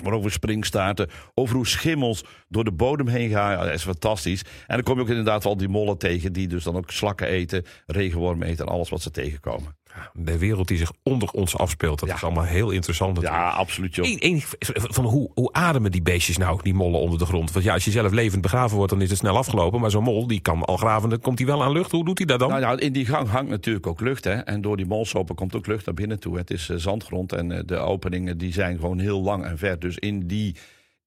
Maar 0.03 0.13
over 0.13 0.31
springstaarten, 0.33 1.09
over 1.35 1.57
hoe 1.57 1.67
schimmels 1.67 2.25
door 2.49 2.65
de 2.65 2.73
bodem 2.73 3.09
heen 3.09 3.31
gaan. 3.31 3.65
Dat 3.65 3.75
is 3.75 3.83
fantastisch. 3.83 4.43
En 4.67 4.75
dan 4.75 4.83
kom 4.83 4.95
je 4.95 5.01
ook 5.01 5.09
inderdaad 5.09 5.45
al 5.45 5.57
die 5.57 5.69
mollen 5.69 5.99
tegen... 5.99 6.33
die 6.33 6.49
dus 6.49 6.65
dan 6.65 6.77
ook 6.77 6.91
slakken 6.91 7.27
eten, 7.27 7.65
regenwormen 7.87 8.49
eten... 8.49 8.67
en 8.67 8.73
alles 8.73 8.89
wat 8.89 9.03
ze 9.03 9.11
tegenkomen. 9.11 9.77
De 10.15 10.39
wereld 10.39 10.69
die 10.69 10.79
zich 10.79 10.93
onder 11.03 11.31
ons 11.31 11.57
afspeelt. 11.57 11.99
Dat 12.01 12.09
Ja. 12.09 12.15
is 12.15 12.25
allemaal 12.25 12.45
heel 12.45 12.71
interessant 12.71 13.15
natuurlijk. 13.15 13.43
Ja, 13.43 13.51
absoluut, 13.51 13.95
joh. 13.95 14.07
Eén, 14.07 14.19
één, 14.19 14.41
van 14.73 15.05
hoe, 15.05 15.31
hoe 15.35 15.53
ademen 15.53 15.91
die 15.91 16.03
beestjes 16.03 16.37
nou, 16.37 16.61
die 16.63 16.75
mollen 16.75 17.01
onder 17.01 17.19
de 17.19 17.27
grond? 17.27 17.53
Want 17.53 17.65
ja, 17.65 17.73
als 17.73 17.85
je 17.85 17.91
zelf 17.91 18.13
levend 18.13 18.43
begraven 18.43 18.77
wordt, 18.77 18.93
dan 18.93 19.03
is 19.03 19.09
het 19.11 19.19
snel 19.19 19.37
afgelopen. 19.37 19.81
Maar 19.81 19.91
zo'n 19.91 20.03
mol, 20.03 20.27
die 20.27 20.41
kan 20.41 20.65
al 20.65 20.77
graven, 20.77 21.09
dan 21.09 21.21
komt 21.21 21.39
hij 21.39 21.47
wel 21.47 21.63
aan 21.65 21.73
lucht. 21.73 21.91
Hoe 21.91 22.05
doet 22.05 22.19
hij 22.19 22.27
dat 22.27 22.39
dan? 22.39 22.49
Nou 22.49 22.61
ja, 22.61 22.79
in 22.79 22.93
die 22.93 23.07
gang 23.07 23.29
hangt 23.29 23.51
natuurlijk 23.51 23.87
ook 23.87 24.01
lucht. 24.01 24.25
Hè? 24.25 24.33
En 24.35 24.61
door 24.61 24.77
die 24.77 24.87
molsopen 24.87 25.35
komt 25.35 25.57
ook 25.57 25.67
lucht 25.67 25.87
naar 25.87 25.95
binnen 25.95 26.21
toe. 26.21 26.37
Het 26.37 26.51
is 26.51 26.69
eh, 26.69 26.77
zandgrond 26.77 27.33
en 27.33 27.53
eh, 27.53 27.61
de 27.67 27.77
openingen 27.77 28.39
die 28.39 28.53
zijn 28.53 28.79
gewoon 28.79 28.99
heel 28.99 29.23
lang 29.23 29.45
en 29.45 29.59
ver. 29.59 29.79
Dus 29.79 29.99
in 29.99 30.27
die, 30.27 30.55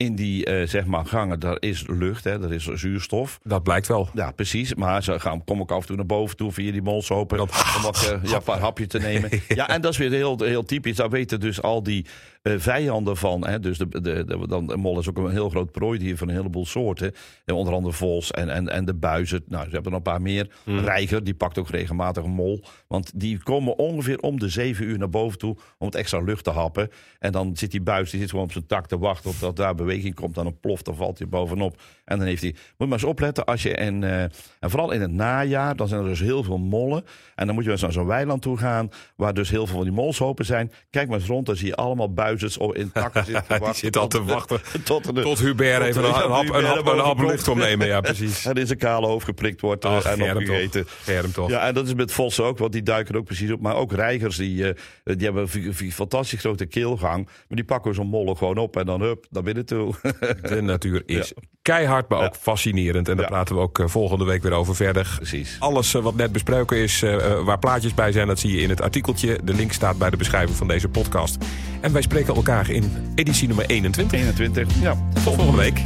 in 0.03 0.15
die 0.15 0.45
eh, 0.45 0.67
zeg 0.67 0.85
maar 0.85 1.05
gangen, 1.05 1.39
daar 1.39 1.57
is 1.59 1.83
lucht, 1.87 2.23
hè? 2.23 2.43
er 2.43 2.53
is 2.53 2.63
zuurstof. 2.65 3.39
dat 3.43 3.63
blijkt 3.63 3.87
wel. 3.87 4.09
Ja, 4.13 4.31
precies. 4.31 4.75
Maar 4.75 5.03
ze 5.03 5.19
gaan, 5.19 5.43
komen 5.43 5.63
ook 5.63 5.71
af 5.71 5.81
en 5.81 5.87
toe 5.87 5.95
naar 5.95 6.05
boven 6.05 6.37
toe 6.37 6.51
via 6.51 6.71
die 6.71 6.81
molsopen. 6.81 7.37
Dat- 7.37 7.73
om 7.77 7.81
wat, 7.81 8.03
eh, 8.11 8.29
ja, 8.29 8.35
een 8.35 8.43
paar 8.43 8.59
hapjes 8.59 8.87
te 8.87 8.99
nemen. 8.99 9.29
ja. 9.47 9.67
en 9.69 9.81
dat 9.81 9.91
is 9.91 9.97
weer 9.97 10.11
heel, 10.11 10.43
heel 10.43 10.63
typisch. 10.65 10.95
Daar 10.95 11.09
weten 11.09 11.39
dus 11.39 11.61
al 11.61 11.83
die 11.83 12.05
vijanden 12.41 13.17
van. 13.17 13.47
Hè? 13.47 13.59
Dus 13.59 13.77
de, 13.77 13.87
de, 13.87 14.01
de, 14.01 14.47
dan, 14.47 14.67
de 14.67 14.77
mol 14.77 14.99
is 14.99 15.09
ook 15.09 15.17
een 15.17 15.31
heel 15.31 15.49
groot 15.49 15.71
prooidier 15.71 16.17
van 16.17 16.29
een 16.29 16.35
heleboel 16.35 16.65
soorten. 16.65 17.13
En 17.45 17.55
onder 17.55 17.73
andere 17.73 17.93
vos 17.93 18.31
en, 18.31 18.49
en, 18.49 18.69
en 18.69 18.85
de 18.85 18.93
buizen. 18.93 19.43
Nou, 19.47 19.63
ze 19.63 19.69
hebben 19.69 19.91
er 19.91 19.97
nog 19.97 20.07
een 20.07 20.13
paar 20.13 20.21
meer. 20.21 20.49
Reiger, 20.65 21.23
die 21.23 21.33
pakt 21.33 21.57
ook 21.57 21.69
regelmatig 21.69 22.23
een 22.23 22.29
mol. 22.29 22.63
Want 22.87 23.19
die 23.19 23.43
komen 23.43 23.77
ongeveer 23.77 24.19
om 24.19 24.39
de 24.39 24.49
zeven 24.49 24.85
uur 24.85 24.97
naar 24.97 25.09
boven 25.09 25.37
toe 25.37 25.57
om 25.77 25.85
het 25.85 25.95
extra 25.95 26.19
lucht 26.19 26.43
te 26.43 26.49
happen. 26.49 26.89
En 27.19 27.31
dan 27.31 27.57
zit 27.57 27.71
die 27.71 27.81
buis, 27.81 28.09
die 28.09 28.19
zit 28.19 28.29
gewoon 28.29 28.45
op 28.45 28.51
zijn 28.51 28.65
tak 28.65 28.87
te 28.87 28.97
wachten 28.97 29.39
tot 29.39 29.55
daar 29.55 29.75
beweging 29.75 30.15
komt. 30.15 30.35
Dan 30.35 30.45
een 30.45 30.59
plof, 30.59 30.81
dan 30.81 30.95
valt 30.95 31.17
hij 31.17 31.27
bovenop. 31.27 31.81
En 32.05 32.17
dan 32.17 32.27
heeft 32.27 32.41
hij... 32.41 32.55
Moet 32.77 32.87
maar 32.87 32.97
eens 32.97 33.07
opletten 33.07 33.45
als 33.45 33.63
je... 33.63 33.75
En, 33.75 34.03
eh, 34.03 34.21
en 34.59 34.69
vooral 34.69 34.91
in 34.91 35.01
het 35.01 35.11
najaar, 35.11 35.75
dan 35.75 35.87
zijn 35.87 36.01
er 36.01 36.07
dus 36.07 36.19
heel 36.19 36.43
veel 36.43 36.57
mollen. 36.57 37.03
En 37.35 37.45
dan 37.45 37.55
moet 37.55 37.63
je 37.63 37.71
eens 37.71 37.81
naar 37.81 37.91
zo'n 37.91 38.05
weiland 38.05 38.41
toe 38.41 38.57
gaan, 38.57 38.89
waar 39.15 39.33
dus 39.33 39.49
heel 39.49 39.65
veel 39.67 39.75
van 39.75 39.85
die 39.85 39.93
molshopen 39.93 40.45
zijn. 40.45 40.71
Kijk 40.89 41.07
maar 41.07 41.19
eens 41.19 41.27
rond, 41.27 41.45
dan 41.45 41.55
zie 41.55 41.67
je 41.67 41.75
allemaal 41.75 42.13
buizers 42.13 42.37
in 42.73 42.91
takken 42.93 43.25
zitten 43.25 43.43
te 43.47 43.57
wachten. 43.59 43.75
zit 43.75 43.97
al 43.97 44.07
te 44.07 44.23
wachten. 44.23 44.61
Tot, 44.83 45.15
Tot 45.21 45.39
Hubert 45.39 45.83
even 45.83 46.03
een, 46.03 46.11
hap, 46.11 46.49
een 46.53 46.63
hap, 46.65 46.87
een 46.87 46.99
hap 46.99 47.19
lucht 47.19 47.47
opnemen. 47.47 47.87
Ja, 47.87 48.01
precies. 48.01 48.45
En 48.49 48.55
in 48.55 48.67
zijn 48.67 48.79
kale 48.79 49.07
hoofd 49.07 49.25
geprikt 49.25 49.61
wordt 49.61 49.85
eh, 49.85 49.95
Ach, 49.95 50.03
en 50.03 50.21
opgegeten. 50.37 50.87
toch. 51.05 51.31
Toch. 51.33 51.49
Ja, 51.49 51.67
en 51.67 51.73
dat 51.73 51.87
is 51.87 51.93
met 51.93 52.11
vossen 52.11 52.43
ook, 52.43 52.57
want 52.57 52.71
die 52.71 52.83
duiken 52.83 53.15
ook 53.15 53.25
precies 53.25 53.51
op. 53.51 53.61
Maar 53.61 53.75
ook 53.75 53.93
reigers, 53.93 54.37
die, 54.37 54.67
eh, 54.67 54.73
die 55.03 55.25
hebben 55.25 55.47
een 55.53 55.91
fantastisch 55.91 56.39
grote 56.39 56.65
keelgang. 56.65 57.25
Maar 57.25 57.45
die 57.47 57.63
pakken 57.63 57.93
zo'n 57.95 58.07
mollen 58.07 58.37
gewoon 58.37 58.57
op 58.57 58.77
en 58.77 58.85
dan 58.85 59.01
hup, 59.01 59.25
naar 59.29 59.43
binnen 59.43 59.65
toe. 59.65 59.93
De 60.41 60.61
natuur 60.61 61.03
is 61.05 61.33
keihard, 61.61 62.09
maar 62.09 62.25
ook 62.25 62.35
fascinerend. 62.35 63.07
En 63.09 63.15
daar 63.15 63.25
Ja. 63.25 63.31
praten 63.31 63.55
we 63.55 63.61
ook 63.61 63.79
eh, 63.79 63.87
volgende 63.87 64.25
week 64.25 64.41
weer 64.43 64.51
over 64.53 64.75
verder. 64.75 65.13
Precies. 65.15 65.55
Alles 65.59 65.91
wat 65.91 66.15
net 66.15 66.31
besproken 66.31 66.77
is, 66.77 66.99
waar 67.43 67.59
plaatjes 67.59 67.93
bij 67.93 68.11
zijn, 68.11 68.27
dat 68.27 68.39
zie 68.39 68.55
je 68.55 68.61
in 68.61 68.69
het 68.69 68.81
artikeltje. 68.81 69.39
De 69.43 69.53
link 69.53 69.71
staat 69.71 69.97
bij 69.97 70.09
de 70.09 70.17
beschrijving 70.17 70.57
van 70.57 70.67
deze 70.67 70.89
podcast. 70.89 71.37
En 71.81 71.93
wij 71.93 72.01
spreken 72.01 72.35
elkaar 72.35 72.69
in 72.69 72.91
editie 73.15 73.47
nummer 73.47 73.65
21. 73.65 74.19
21, 74.19 74.81
ja. 74.81 74.97
Tot 75.13 75.23
volgende 75.23 75.57
week. 75.57 75.81